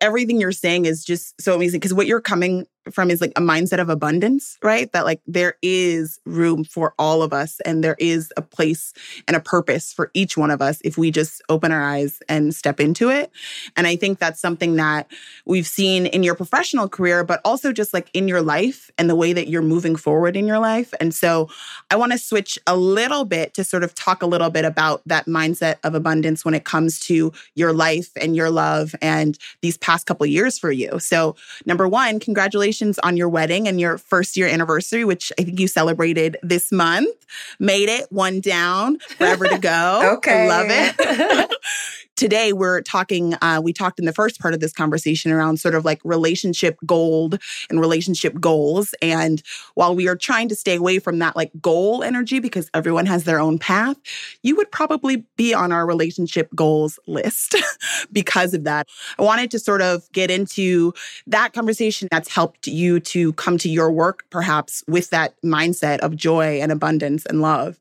[0.00, 3.40] everything you're saying is just so amazing because what you're coming from is like a
[3.40, 4.92] mindset of abundance, right?
[4.92, 8.92] That like there is room for all of us and there is a place
[9.26, 12.54] and a purpose for each one of us if we just open our eyes and
[12.54, 13.30] step into it.
[13.76, 15.10] And I think that's something that
[15.46, 19.16] we've seen in your professional career, but also just like in your life and the
[19.16, 20.92] way that you're moving forward in your life.
[21.00, 21.48] And so
[21.90, 25.00] I want to switch a little bit to sort of talk a little bit about
[25.06, 29.76] that mindset of abundance when it comes to your life and your love and these
[29.78, 30.98] past couple years for you.
[30.98, 31.36] So,
[31.66, 35.68] number one, congratulations on your wedding and your first year anniversary, which I think you
[35.68, 37.14] celebrated this month.
[37.58, 40.14] Made it one down, forever to go.
[40.16, 40.44] okay.
[40.44, 41.50] I love it.
[42.16, 45.74] today we're talking uh, we talked in the first part of this conversation around sort
[45.74, 47.38] of like relationship gold
[47.68, 48.94] and relationship goals.
[49.02, 49.42] And
[49.74, 53.24] while we are trying to stay away from that like goal energy because everyone has
[53.24, 53.96] their own path
[54.42, 57.56] you would probably be on our relationship goals list
[58.12, 58.88] because of that.
[59.18, 60.92] I wanted to sort of get into
[61.26, 66.16] that conversation that's helped you to come to your work perhaps with that mindset of
[66.16, 67.78] joy and abundance and love.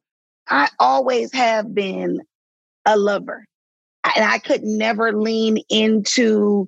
[0.50, 2.22] I always have been
[2.86, 3.46] a lover
[4.16, 6.68] and I could never lean into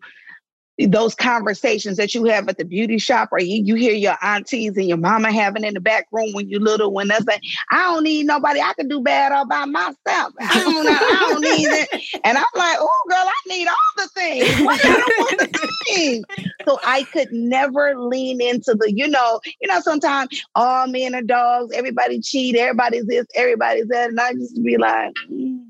[0.77, 4.75] those conversations that you have at the beauty shop or you, you hear your aunties
[4.75, 7.39] and your mama having in the back room when you're little when they say,
[7.71, 9.95] I don't need nobody, I can do bad all by myself.
[10.41, 12.19] I don't, I don't need it.
[12.25, 14.49] And I'm like, oh girl, I need all the things.
[14.59, 16.25] I don't want the things.
[16.67, 21.21] So I could never lean into the, you know, you know, sometimes all men are
[21.21, 24.09] dogs, everybody cheat, everybody's this, everybody's that.
[24.09, 25.64] And I just be like, mm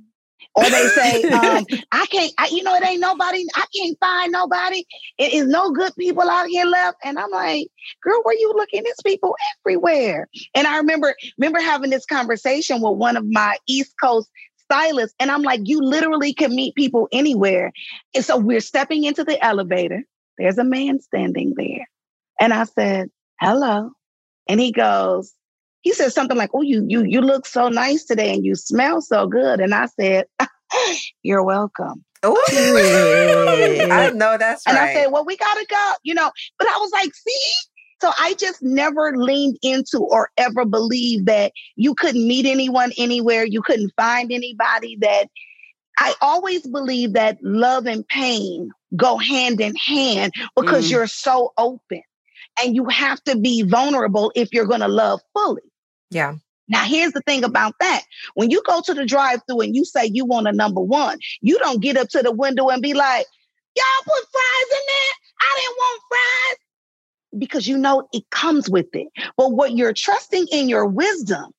[0.55, 4.31] or they say, um, I can't, I, you know, it ain't nobody, I can't find
[4.31, 4.83] nobody.
[5.17, 6.97] It is no good people out here left.
[7.03, 7.67] And I'm like,
[8.01, 8.83] girl, where you looking?
[8.83, 9.35] There's people
[9.65, 10.27] everywhere.
[10.55, 14.29] And I remember, remember having this conversation with one of my East Coast
[14.65, 15.15] stylists.
[15.19, 17.71] And I'm like, you literally can meet people anywhere.
[18.13, 20.03] And so we're stepping into the elevator.
[20.37, 21.87] There's a man standing there.
[22.39, 23.91] And I said, hello.
[24.47, 25.33] And he goes,
[25.85, 29.01] he said something like, Oh, you you you look so nice today and you smell
[29.01, 29.59] so good.
[29.59, 30.25] And I said,
[31.23, 32.03] You're welcome.
[32.23, 32.35] Oh,
[33.91, 34.81] I know that's And right.
[34.83, 36.31] And I said, Well, we gotta go, you know.
[36.57, 37.53] But I was like, see?
[38.01, 43.45] So I just never leaned into or ever believed that you couldn't meet anyone anywhere,
[43.45, 45.27] you couldn't find anybody that
[45.99, 50.91] I always believe that love and pain go hand in hand because Mm.
[50.91, 52.01] you're so open
[52.61, 55.61] and you have to be vulnerable if you're going to love fully.
[56.09, 56.35] Yeah.
[56.67, 58.01] Now, here's the thing about that.
[58.33, 61.19] When you go to the drive through and you say you want a number one,
[61.41, 63.25] you don't get up to the window and be like,
[63.75, 65.13] y'all put fries in there.
[65.41, 66.57] I didn't want fries
[67.39, 69.07] because you know it comes with it.
[69.37, 71.51] But what you're trusting in your wisdom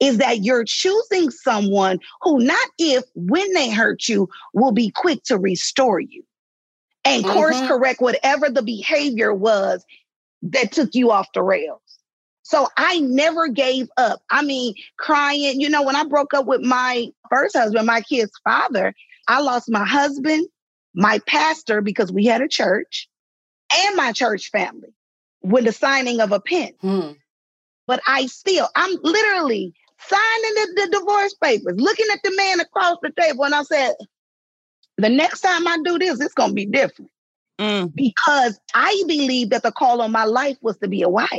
[0.00, 5.22] is that you're choosing someone who, not if, when they hurt you, will be quick
[5.24, 6.24] to restore you
[7.04, 7.68] and course Mhm.
[7.68, 9.84] correct whatever the behavior was
[10.42, 11.80] that took you off the rails.
[12.44, 14.22] So I never gave up.
[14.30, 18.32] I mean, crying, you know, when I broke up with my first husband, my kid's
[18.44, 18.94] father,
[19.28, 20.46] I lost my husband,
[20.94, 23.08] my pastor, because we had a church,
[23.74, 24.94] and my church family
[25.42, 26.72] with the signing of a pen.
[26.80, 27.12] Hmm.
[27.86, 32.98] But I still, I'm literally signing the, the divorce papers, looking at the man across
[33.02, 33.94] the table, and I said,
[34.98, 37.10] the next time I do this, it's going to be different
[37.60, 37.94] Mm.
[37.94, 41.30] because I believe that the call on my life was to be a wife.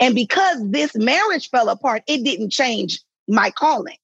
[0.00, 3.96] And because this marriage fell apart, it didn't change my calling.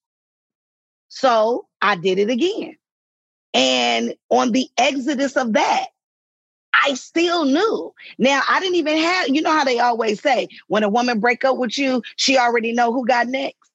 [1.09, 2.75] So I did it again.
[3.53, 5.87] And on the exodus of that,
[6.83, 7.93] I still knew.
[8.17, 11.45] Now I didn't even have, you know how they always say, when a woman break
[11.45, 13.71] up with you, she already know who got next.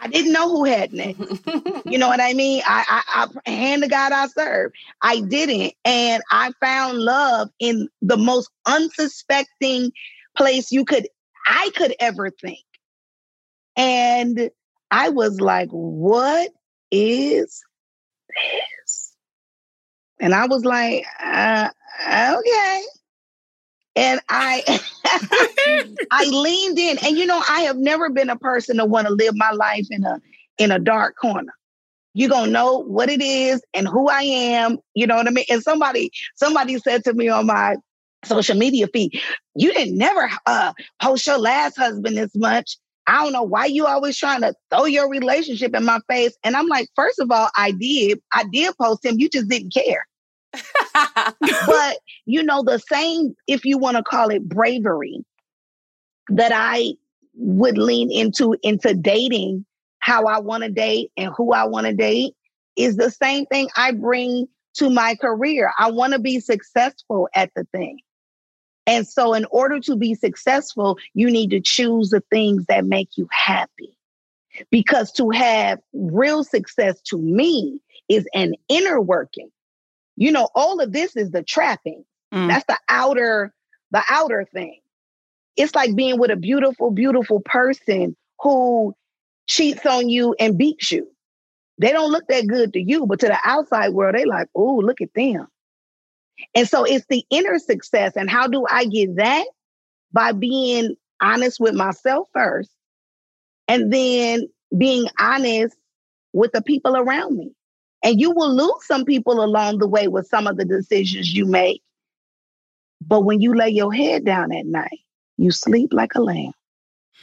[0.00, 1.20] I didn't know who had next.
[1.86, 2.62] You know what I mean?
[2.66, 4.72] I, I, I hand the God I serve.
[5.00, 5.72] I didn't.
[5.86, 9.90] And I found love in the most unsuspecting
[10.36, 11.08] place you could,
[11.48, 12.64] I could ever think.
[13.76, 14.50] And
[14.90, 16.50] I was like, what
[16.90, 17.62] is
[18.28, 19.14] this?
[20.20, 21.68] And I was like, uh,
[22.06, 22.82] okay.
[23.96, 24.80] And I,
[26.10, 29.12] I leaned in, and you know, I have never been a person to want to
[29.12, 30.20] live my life in a
[30.58, 31.52] in a dark corner.
[32.14, 34.78] You're gonna know what it is and who I am.
[34.94, 35.44] You know what I mean?
[35.50, 37.76] And somebody, somebody said to me on my
[38.24, 39.20] social media feed,
[39.54, 43.86] "You didn't never uh, post your last husband this much." I don't know why you
[43.86, 46.36] always trying to throw your relationship in my face.
[46.44, 49.18] And I'm like, first of all, I did, I did post him.
[49.18, 50.06] You just didn't care
[51.66, 55.24] but you know the same if you want to call it bravery
[56.28, 56.92] that i
[57.34, 59.64] would lean into into dating
[60.00, 62.32] how i want to date and who i want to date
[62.76, 67.50] is the same thing i bring to my career i want to be successful at
[67.54, 67.98] the thing
[68.88, 73.16] and so in order to be successful you need to choose the things that make
[73.16, 73.94] you happy.
[74.70, 79.50] Because to have real success to me is an inner working.
[80.16, 82.04] You know all of this is the trapping.
[82.34, 82.48] Mm.
[82.48, 83.52] that's the outer
[83.90, 84.80] the outer thing.
[85.56, 88.94] It's like being with a beautiful beautiful person who
[89.46, 91.08] cheats on you and beats you.
[91.78, 94.76] They don't look that good to you but to the outside world they like oh
[94.82, 95.46] look at them
[96.54, 99.46] and so it's the inner success and how do i get that
[100.12, 102.70] by being honest with myself first
[103.66, 105.76] and then being honest
[106.32, 107.50] with the people around me
[108.04, 111.44] and you will lose some people along the way with some of the decisions you
[111.44, 111.82] make
[113.00, 115.00] but when you lay your head down at night,
[115.36, 116.52] you sleep like a lamb.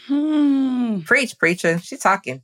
[0.08, 1.02] Hmm.
[1.02, 1.80] Preach, preacher.
[1.80, 2.42] She talking.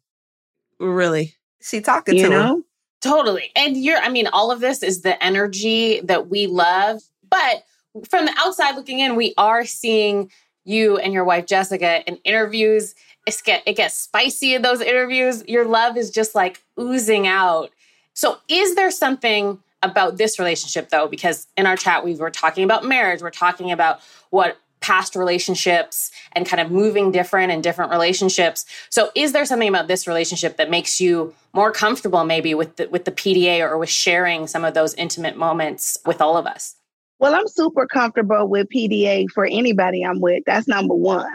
[0.80, 1.36] Really?
[1.61, 2.65] She talking You to him.
[3.02, 3.52] Totally.
[3.56, 7.02] And you're, I mean, all of this is the energy that we love.
[7.30, 7.64] But
[8.10, 10.30] from the outside looking in, we are seeing
[10.64, 12.93] you and your wife, Jessica, in interviews.
[13.26, 15.43] It's get, it gets spicy in those interviews.
[15.47, 17.72] Your love is just like oozing out.
[18.14, 21.08] So, is there something about this relationship, though?
[21.08, 23.99] Because in our chat, we were talking about marriage, we're talking about
[24.30, 28.65] what past relationships and kind of moving different and different relationships.
[28.89, 32.89] So is there something about this relationship that makes you more comfortable maybe with the,
[32.89, 36.75] with the PDA or with sharing some of those intimate moments with all of us?
[37.19, 40.43] Well, I'm super comfortable with PDA for anybody I'm with.
[40.45, 41.32] That's number one.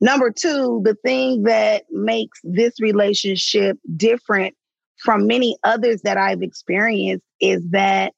[0.00, 4.54] Number two, the thing that makes this relationship different
[4.98, 8.12] from many others that I've experienced is that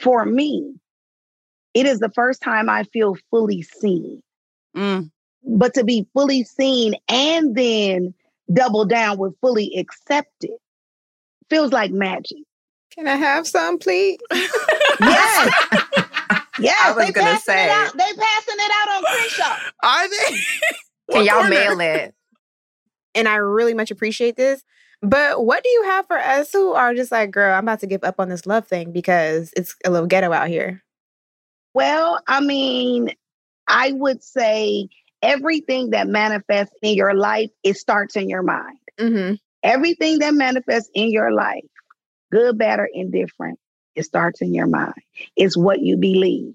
[0.00, 0.74] for me,
[1.74, 4.22] it is the first time I feel fully seen.
[4.76, 5.10] Mm.
[5.46, 8.14] But to be fully seen and then
[8.52, 10.52] double down with fully accepted
[11.50, 12.38] feels like magic.
[12.94, 14.18] Can I have some, please?
[15.00, 15.52] Yes.
[16.60, 16.80] yes.
[16.84, 17.64] I was gonna say.
[17.64, 17.92] It out.
[17.98, 19.56] They passing it out on Crenshaw.
[19.82, 20.36] Are they?
[21.12, 22.14] Can y'all mail it?
[23.16, 24.62] And I really much appreciate this.
[25.02, 27.88] But what do you have for us who are just like, girl, I'm about to
[27.88, 30.83] give up on this love thing because it's a little ghetto out here?
[31.74, 33.10] Well, I mean,
[33.66, 34.88] I would say
[35.22, 38.78] everything that manifests in your life, it starts in your mind.
[38.98, 39.34] Mm-hmm.
[39.62, 41.64] Everything that manifests in your life,
[42.30, 43.58] good, bad, or indifferent,
[43.96, 44.94] it starts in your mind.
[45.36, 46.54] It's what you believe.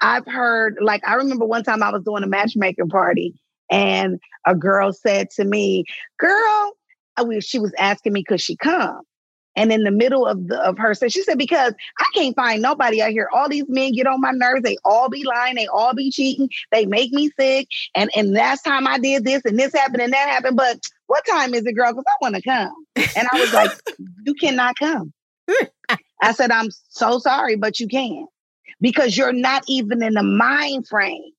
[0.00, 3.34] I've heard, like, I remember one time I was doing a matchmaking party
[3.70, 5.84] and a girl said to me,
[6.18, 6.72] Girl,
[7.16, 9.02] I she was asking me, could she come?
[9.58, 12.62] And in the middle of the of her, so she said, because I can't find
[12.62, 13.28] nobody out here.
[13.34, 14.62] All these men get on my nerves.
[14.62, 15.56] They all be lying.
[15.56, 16.48] They all be cheating.
[16.70, 17.68] They make me sick.
[17.94, 20.56] And and last time I did this and this happened and that happened.
[20.56, 21.92] But what time is it, girl?
[21.92, 22.72] Because I want to come.
[22.96, 23.70] And I was like,
[24.24, 25.12] you cannot come.
[26.22, 28.28] I said, I'm so sorry, but you can't
[28.80, 31.32] because you're not even in the mind frame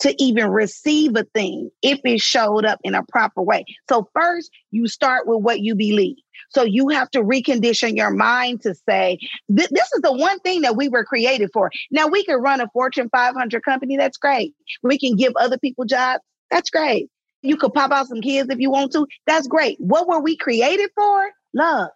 [0.00, 3.64] to even receive a thing if it showed up in a proper way.
[3.88, 6.16] So, first, you start with what you believe.
[6.50, 9.18] So, you have to recondition your mind to say,
[9.48, 11.70] this is the one thing that we were created for.
[11.90, 13.96] Now, we can run a Fortune 500 company.
[13.96, 14.54] That's great.
[14.82, 16.22] We can give other people jobs.
[16.50, 17.08] That's great.
[17.42, 19.06] You could pop out some kids if you want to.
[19.26, 19.78] That's great.
[19.80, 21.30] What were we created for?
[21.54, 21.90] Love.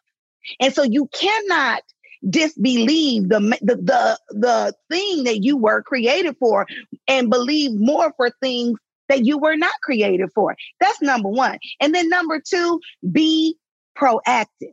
[0.60, 1.82] And so, you cannot
[2.28, 6.66] disbelieve the, the the the thing that you were created for
[7.08, 8.78] and believe more for things
[9.08, 10.56] that you were not created for.
[10.80, 11.58] That's number 1.
[11.80, 12.80] And then number 2,
[13.10, 13.56] be
[13.96, 14.72] proactive.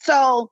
[0.00, 0.50] So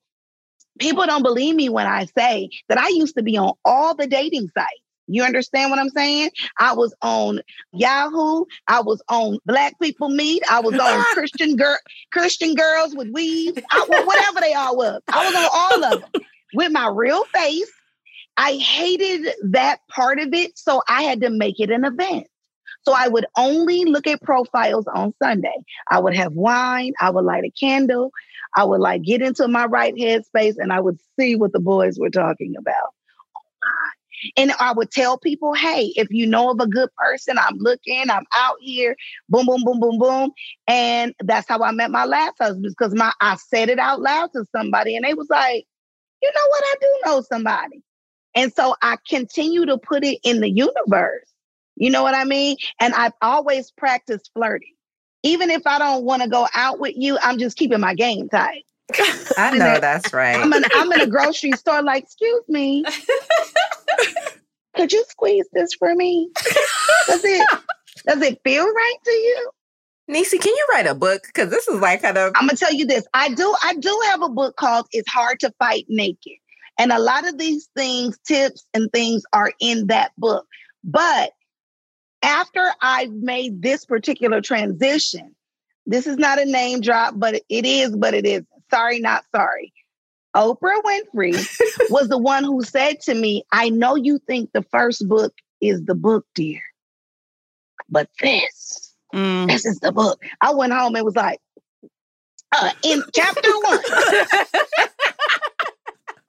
[0.78, 4.06] people don't believe me when I say that I used to be on all the
[4.06, 4.80] dating sites.
[5.08, 6.30] You understand what I'm saying?
[6.58, 7.40] I was on
[7.72, 8.44] Yahoo.
[8.66, 10.42] I was on Black People Meet.
[10.50, 11.78] I was on Christian girl,
[12.12, 13.56] Christian girls with weave.
[13.70, 15.00] I, was, whatever they all were.
[15.08, 16.22] I was on all of them
[16.54, 17.70] with my real face.
[18.36, 22.26] I hated that part of it, so I had to make it an event.
[22.86, 25.56] So I would only look at profiles on Sunday.
[25.90, 26.92] I would have wine.
[27.00, 28.12] I would light a candle.
[28.56, 31.98] I would like get into my right headspace, and I would see what the boys
[31.98, 32.92] were talking about.
[34.36, 38.08] And I would tell people, hey, if you know of a good person, I'm looking,
[38.08, 38.96] I'm out here,
[39.28, 40.30] boom, boom, boom, boom, boom.
[40.66, 44.30] And that's how I met my last husband because my I said it out loud
[44.34, 45.66] to somebody and they was like,
[46.22, 47.82] you know what, I do know somebody.
[48.34, 51.28] And so I continue to put it in the universe.
[51.76, 52.56] You know what I mean?
[52.80, 54.72] And I've always practiced flirting.
[55.22, 58.28] Even if I don't want to go out with you, I'm just keeping my game
[58.28, 58.64] tight.
[59.36, 60.36] I know that's right.
[60.36, 62.84] I'm in, I'm in a grocery store, like, excuse me.
[64.76, 66.30] Could you squeeze this for me?
[67.06, 67.48] Does it
[68.06, 69.50] does it feel right to you?
[70.10, 71.22] Niecy, can you write a book?
[71.26, 73.04] Because this is like kind of I'm gonna tell you this.
[73.14, 76.34] I do I do have a book called It's Hard to Fight Naked.
[76.78, 80.46] And a lot of these things, tips and things are in that book.
[80.84, 81.32] But
[82.26, 85.34] after I made this particular transition,
[85.86, 88.42] this is not a name drop, but it is, but it is.
[88.68, 89.72] Sorry, not sorry.
[90.34, 91.34] Oprah Winfrey
[91.90, 95.84] was the one who said to me, I know you think the first book is
[95.84, 96.60] the book, dear,
[97.88, 99.46] but this, mm.
[99.46, 100.20] this is the book.
[100.40, 101.38] I went home and was like,
[102.52, 103.78] uh, in chapter one.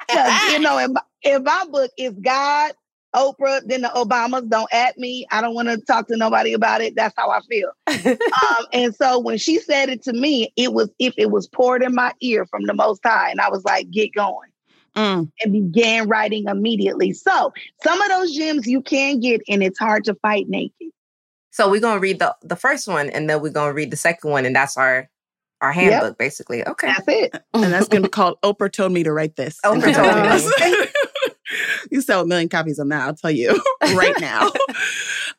[0.08, 2.72] Because, you know, in my, in my book is God,
[3.18, 4.48] Oprah, then the Obamas.
[4.50, 5.26] Don't at me.
[5.32, 6.96] I don't want to talk to nobody about it.
[6.96, 7.72] That's how I feel.
[7.88, 11.84] um, and so when she said it to me, it was if it was poured
[11.84, 14.50] in my ear from the Most High, and I was like, "Get going."
[14.96, 15.32] Mm.
[15.42, 17.14] And began writing immediately.
[17.14, 17.54] So
[17.84, 20.90] some of those gems you can get, and it's hard to fight naked.
[21.52, 24.30] So we're gonna read the the first one, and then we're gonna read the second
[24.30, 25.10] one, and that's our
[25.62, 26.18] our handbook, yep.
[26.18, 26.68] basically.
[26.68, 27.44] Okay, that's it.
[27.54, 29.60] and that's gonna be called Oprah told me to write this.
[29.66, 30.88] Oprah told me.
[31.98, 33.02] you sell a million copies on that.
[33.02, 34.52] I'll tell you right now.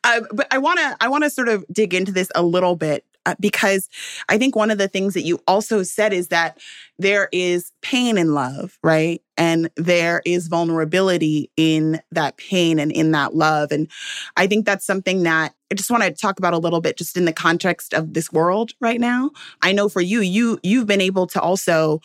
[0.03, 2.75] uh, but I want to I want to sort of dig into this a little
[2.75, 3.89] bit uh, because
[4.27, 6.57] I think one of the things that you also said is that
[6.97, 9.21] there is pain in love, right?
[9.37, 13.71] And there is vulnerability in that pain and in that love.
[13.71, 13.89] And
[14.35, 17.15] I think that's something that I just want to talk about a little bit just
[17.15, 19.31] in the context of this world right now.
[19.61, 22.01] I know for you, you you've been able to also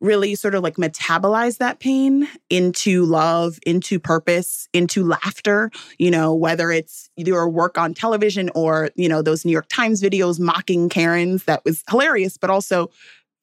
[0.00, 6.34] really sort of like metabolize that pain into love, into purpose, into laughter, you know,
[6.34, 10.88] whether it's your work on television or, you know, those New York Times videos mocking
[10.88, 12.90] Karens that was hilarious, but also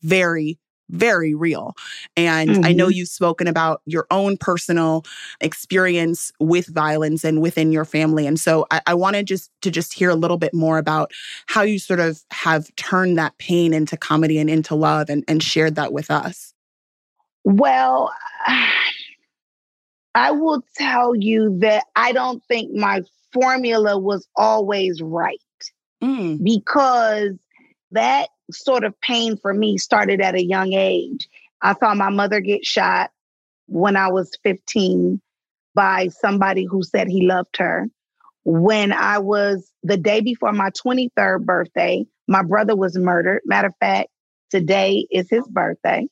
[0.01, 0.57] very
[0.89, 1.75] very real.
[2.15, 2.65] And mm-hmm.
[2.65, 2.93] I know mm-hmm.
[2.93, 5.05] you've spoken about your own personal
[5.41, 8.27] experience with violence and within your family.
[8.27, 11.11] And so I, I wanted just to just hear a little bit more about
[11.47, 15.43] how you sort of have turned that pain into comedy and into love and, and
[15.43, 16.53] shared that with us.
[17.43, 18.13] Well,
[20.15, 23.01] I will tell you that I don't think my
[23.33, 25.39] formula was always right.
[26.01, 26.43] Mm.
[26.43, 27.31] because
[27.89, 31.27] that sort of pain for me started at a young age.
[31.61, 33.11] I saw my mother get shot
[33.67, 35.21] when I was 15
[35.75, 37.87] by somebody who said he loved her.
[38.43, 43.41] When I was the day before my 23rd birthday, my brother was murdered.
[43.45, 44.09] Matter of fact,
[44.49, 46.07] today is his birthday.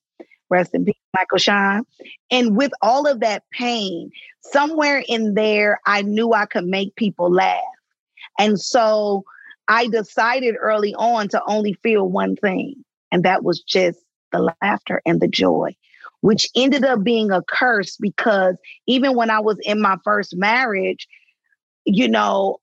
[0.49, 1.83] Rest in peace, Michael Sean.
[2.29, 4.11] And with all of that pain,
[4.41, 7.61] somewhere in there, I knew I could make people laugh.
[8.38, 9.23] And so
[9.68, 13.99] I decided early on to only feel one thing, and that was just
[14.32, 15.76] the laughter and the joy,
[16.22, 18.55] which ended up being a curse because
[18.88, 21.07] even when I was in my first marriage,
[21.86, 22.57] you know,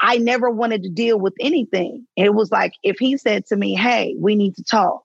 [0.00, 2.06] I never wanted to deal with anything.
[2.16, 5.02] It was like if he said to me, Hey, we need to talk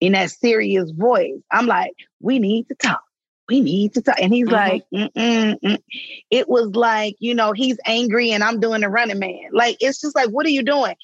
[0.00, 3.02] in that serious voice, I'm like, We need to talk.
[3.48, 4.20] We need to talk.
[4.20, 4.52] And he's Mhm.
[4.52, 5.82] like, Mm-mm, mm.
[6.30, 9.50] It was like, you know, he's angry and I'm doing the running man.
[9.52, 10.94] Like, it's just like, What are you doing?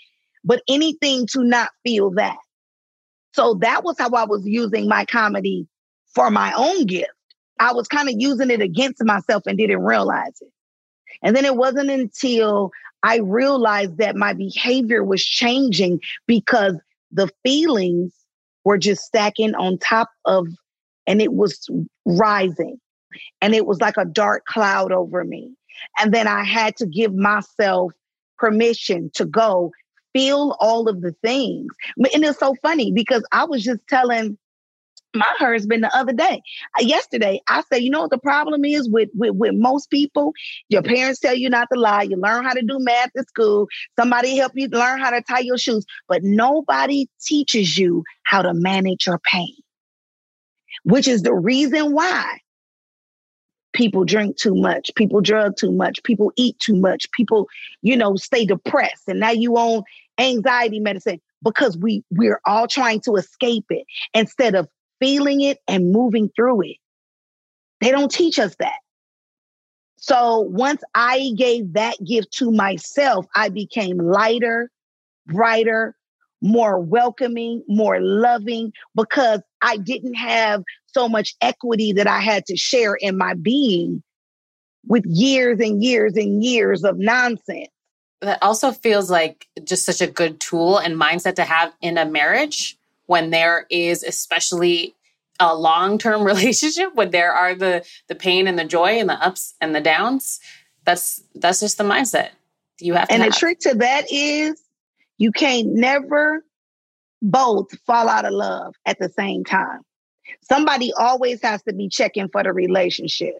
[0.45, 2.39] But anything to not feel that.
[3.33, 5.67] So that was how I was using my comedy
[6.15, 7.11] for my own gift.
[7.61, 10.53] I was kind of using it against myself and didn't realize it.
[11.23, 12.71] And then it wasn't until
[13.03, 16.75] I realized that my behavior was changing because
[17.11, 18.13] the feelings
[18.65, 20.47] were just stacking on top of,
[21.09, 21.69] and it was
[22.05, 22.79] rising.
[23.41, 25.51] And it was like a dark cloud over me.
[25.99, 27.93] And then I had to give myself
[28.37, 29.73] permission to go
[30.13, 31.73] feel all of the things.
[31.97, 34.37] And it's so funny because I was just telling
[35.15, 36.43] my husband the other day,
[36.79, 40.33] uh, yesterday, I said, you know what the problem is with, with with most people?
[40.69, 42.03] Your parents tell you not to lie.
[42.03, 43.67] You learn how to do math at school.
[43.99, 48.53] Somebody help you learn how to tie your shoes, but nobody teaches you how to
[48.53, 49.55] manage your pain.
[50.85, 52.39] Which is the reason why
[53.73, 57.49] people drink too much, people drug too much, people eat too much, people,
[57.83, 59.83] you know, stay depressed, and now you own
[60.19, 64.69] anxiety medicine because we we're all trying to escape it instead of
[65.01, 66.77] feeling it and moving through it.
[67.81, 68.79] They don't teach us that.
[69.97, 74.71] So once I gave that gift to myself, I became lighter,
[75.27, 75.95] brighter,
[76.41, 82.57] more welcoming, more loving because I didn't have so much equity that I had to
[82.57, 84.03] share in my being
[84.87, 87.69] with years and years and years of nonsense.
[88.21, 92.05] That also feels like just such a good tool and mindset to have in a
[92.05, 92.77] marriage
[93.07, 94.95] when there is especially
[95.41, 99.55] a long-term relationship when there are the the pain and the joy and the ups
[99.61, 100.41] and the downs
[100.85, 102.31] that's that's just the mindset
[102.81, 104.61] you have to And the trick to that is
[105.19, 106.43] you can't never
[107.21, 109.81] both fall out of love at the same time.
[110.43, 113.35] Somebody always has to be checking for the relationship.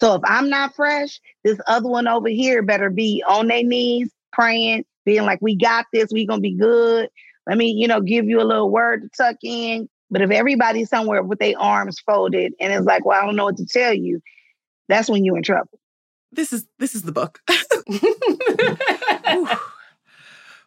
[0.00, 4.10] So if I'm not fresh, this other one over here better be on their knees
[4.32, 7.08] praying, being like, we got this, we gonna be good.
[7.46, 9.88] Let me, you know, give you a little word to tuck in.
[10.10, 13.44] But if everybody's somewhere with their arms folded and it's like, well, I don't know
[13.44, 14.20] what to tell you,
[14.88, 15.78] that's when you're in trouble.
[16.32, 17.40] This is this is the book.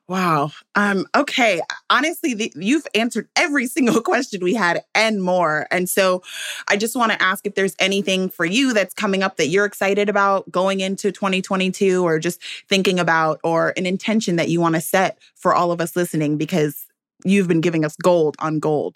[0.07, 0.15] Whew.
[0.15, 0.51] Wow.
[0.75, 1.61] Um, okay.
[1.89, 5.67] Honestly, the, you've answered every single question we had and more.
[5.71, 6.23] And so
[6.67, 9.65] I just want to ask if there's anything for you that's coming up that you're
[9.65, 14.75] excited about going into 2022 or just thinking about or an intention that you want
[14.75, 16.85] to set for all of us listening because
[17.25, 18.95] you've been giving us gold on gold.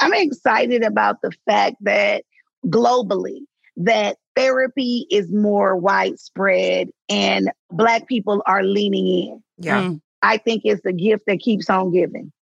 [0.00, 2.24] I'm excited about the fact that
[2.66, 3.40] globally
[3.76, 9.42] that therapy is more widespread and black people are leaning in.
[9.58, 9.82] Yeah.
[9.82, 10.00] Mm.
[10.24, 12.32] I think it's the gift that keeps on giving.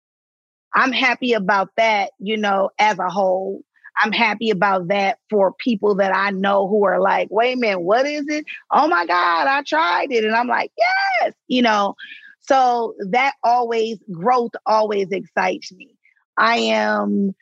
[0.72, 3.62] I'm happy about that, you know, as a whole.
[3.98, 7.80] I'm happy about that for people that I know who are like, wait a minute,
[7.80, 8.44] what is it?
[8.70, 10.24] Oh my God, I tried it.
[10.24, 11.96] And I'm like, yes, you know.
[12.40, 15.94] So that always, growth always excites me.
[16.38, 17.34] I am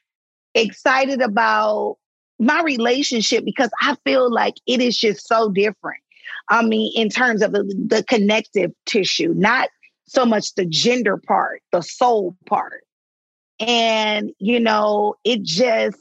[0.54, 1.98] excited about
[2.38, 6.00] my relationship because I feel like it is just so different.
[6.48, 9.68] I mean, in terms of the, the connective tissue, not
[10.10, 12.82] so much the gender part, the soul part.
[13.60, 15.98] And, you know, it just,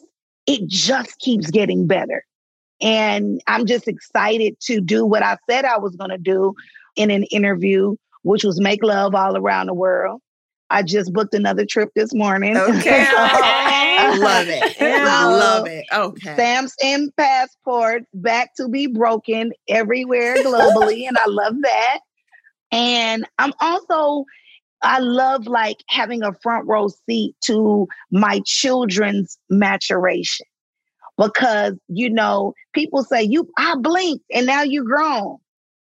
[0.48, 2.26] it just keeps getting better.
[2.82, 6.56] And I'm just excited to do what I said I was going to do
[6.96, 10.22] in an interview, which was make love all around the world.
[10.72, 12.58] I just booked another trip this morning.
[12.58, 13.02] Okay.
[13.02, 14.18] Okay.
[14.18, 14.76] Love it.
[14.80, 15.26] Yeah.
[15.26, 15.86] Love it.
[15.94, 16.34] Okay.
[16.34, 21.08] Stamps and passports back to be broken everywhere globally.
[21.08, 22.00] and I love that.
[22.72, 24.26] And I'm also,
[24.82, 30.46] I love like having a front row seat to my children's maturation.
[31.18, 35.38] Because, you know, people say, you, I blinked and now you're grown.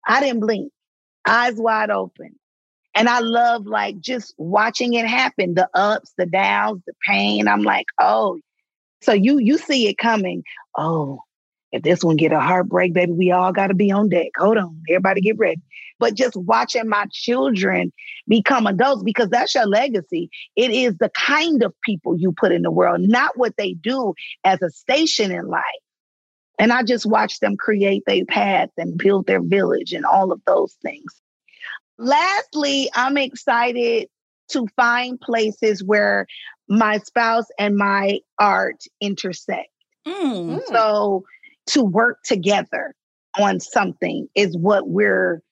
[0.06, 0.72] I didn't blink,
[1.26, 2.38] eyes wide open.
[2.94, 7.48] And I love like just watching it happen, the ups, the downs, the pain.
[7.48, 8.38] I'm like, oh,
[9.02, 10.42] so you you see it coming.
[10.78, 11.20] Oh,
[11.72, 14.28] if this one get a heartbreak, baby, we all got to be on deck.
[14.38, 15.60] Hold on, everybody get ready.
[15.98, 17.92] But just watching my children
[18.28, 20.30] become adults because that's your legacy.
[20.54, 24.14] It is the kind of people you put in the world, not what they do
[24.44, 25.62] as a station in life.
[26.58, 30.40] And I just watched them create their path and build their village and all of
[30.46, 31.20] those things.
[31.98, 34.08] Lastly, I'm excited
[34.50, 36.26] to find places where
[36.68, 39.68] my spouse and my art intersect.
[40.06, 40.62] Mm.
[40.66, 41.24] So
[41.68, 42.94] to work together
[43.38, 45.42] on something is what we're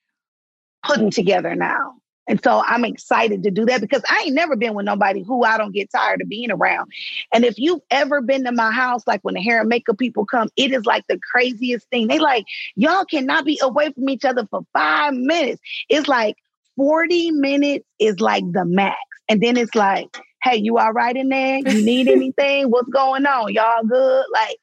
[0.85, 1.95] putting together now.
[2.27, 5.45] And so I'm excited to do that because I ain't never been with nobody who
[5.45, 6.91] I don't get tired of being around.
[7.35, 10.25] And if you've ever been to my house, like when the hair and makeup people
[10.25, 12.09] come, it is like the craziest thing.
[12.09, 12.47] They like,
[12.77, 15.61] y'all cannot be away from each other for five minutes.
[15.91, 16.37] It's like
[16.77, 18.99] 40 minutes is like the max.
[19.29, 21.59] And then it's like, hey, you all right in there?
[21.59, 22.71] You need anything?
[22.71, 23.53] What's going on?
[23.53, 24.25] Y'all good?
[24.33, 24.57] Like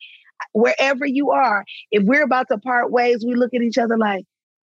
[0.53, 4.25] wherever you are, if we're about to part ways, we look at each other like,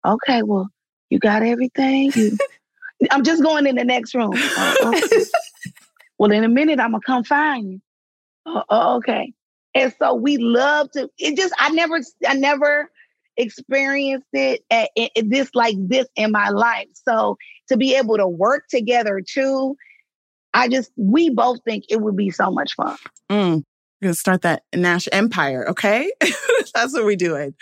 [0.04, 0.68] okay, well,
[1.10, 2.12] you got everything?
[2.14, 2.36] You...
[3.10, 4.32] I'm just going in the next room.
[4.34, 5.24] Oh, okay.
[6.18, 7.80] well, in a minute, I'm gonna come find you.
[8.46, 9.32] Oh, okay.
[9.74, 11.08] And so we love to.
[11.18, 12.90] It just I never I never
[13.36, 16.88] experienced it at, at, at this like this in my life.
[16.94, 17.36] So
[17.68, 19.76] to be able to work together too,
[20.52, 22.96] I just we both think it would be so much fun.
[23.30, 23.64] Mm.
[24.00, 26.10] We're gonna start that Nash Empire, okay?
[26.74, 27.54] That's what we're doing.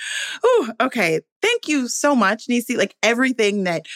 [0.44, 1.20] Oh, okay.
[1.40, 2.76] Thank you so much, Niecy.
[2.76, 3.86] Like everything that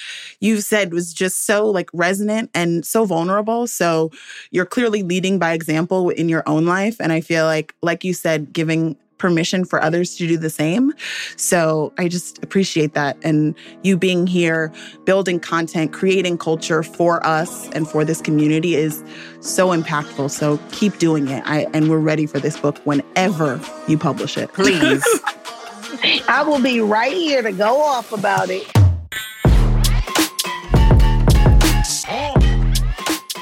[0.41, 3.67] you've said was just so like resonant and so vulnerable.
[3.67, 4.11] So
[4.51, 6.97] you're clearly leading by example in your own life.
[7.01, 10.93] And I feel like, like you said, giving permission for others to do the same.
[11.37, 13.17] So I just appreciate that.
[13.23, 14.73] And you being here,
[15.05, 19.05] building content, creating culture for us and for this community is
[19.41, 20.33] so impactful.
[20.33, 21.45] So keep doing it.
[21.47, 24.53] I, and we're ready for this book whenever you publish it.
[24.53, 25.07] Please.
[26.29, 28.67] I will be right here to go off about it.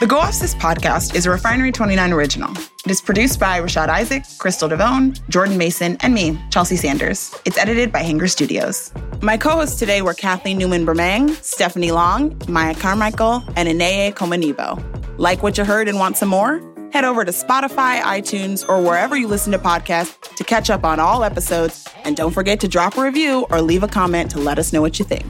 [0.01, 2.51] The Go Off Sis podcast is a Refinery 29 original.
[2.87, 7.35] It is produced by Rashad Isaac, Crystal Devone, Jordan Mason, and me, Chelsea Sanders.
[7.45, 8.95] It's edited by Hanger Studios.
[9.21, 14.83] My co-hosts today were Kathleen Newman Bremang, Stephanie Long, Maya Carmichael, and Ineye Komonibo.
[15.19, 16.63] Like what you heard and want some more?
[16.95, 20.99] Head over to Spotify, iTunes, or wherever you listen to podcasts to catch up on
[20.99, 21.87] all episodes.
[22.05, 24.81] And don't forget to drop a review or leave a comment to let us know
[24.81, 25.27] what you think.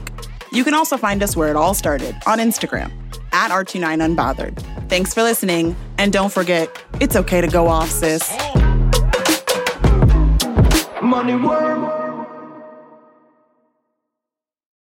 [0.51, 2.91] You can also find us where it all started on Instagram
[3.31, 4.89] at R29 Unbothered.
[4.89, 5.75] Thanks for listening.
[5.97, 8.29] And don't forget, it's okay to go off, sis.
[11.01, 12.00] Money worm.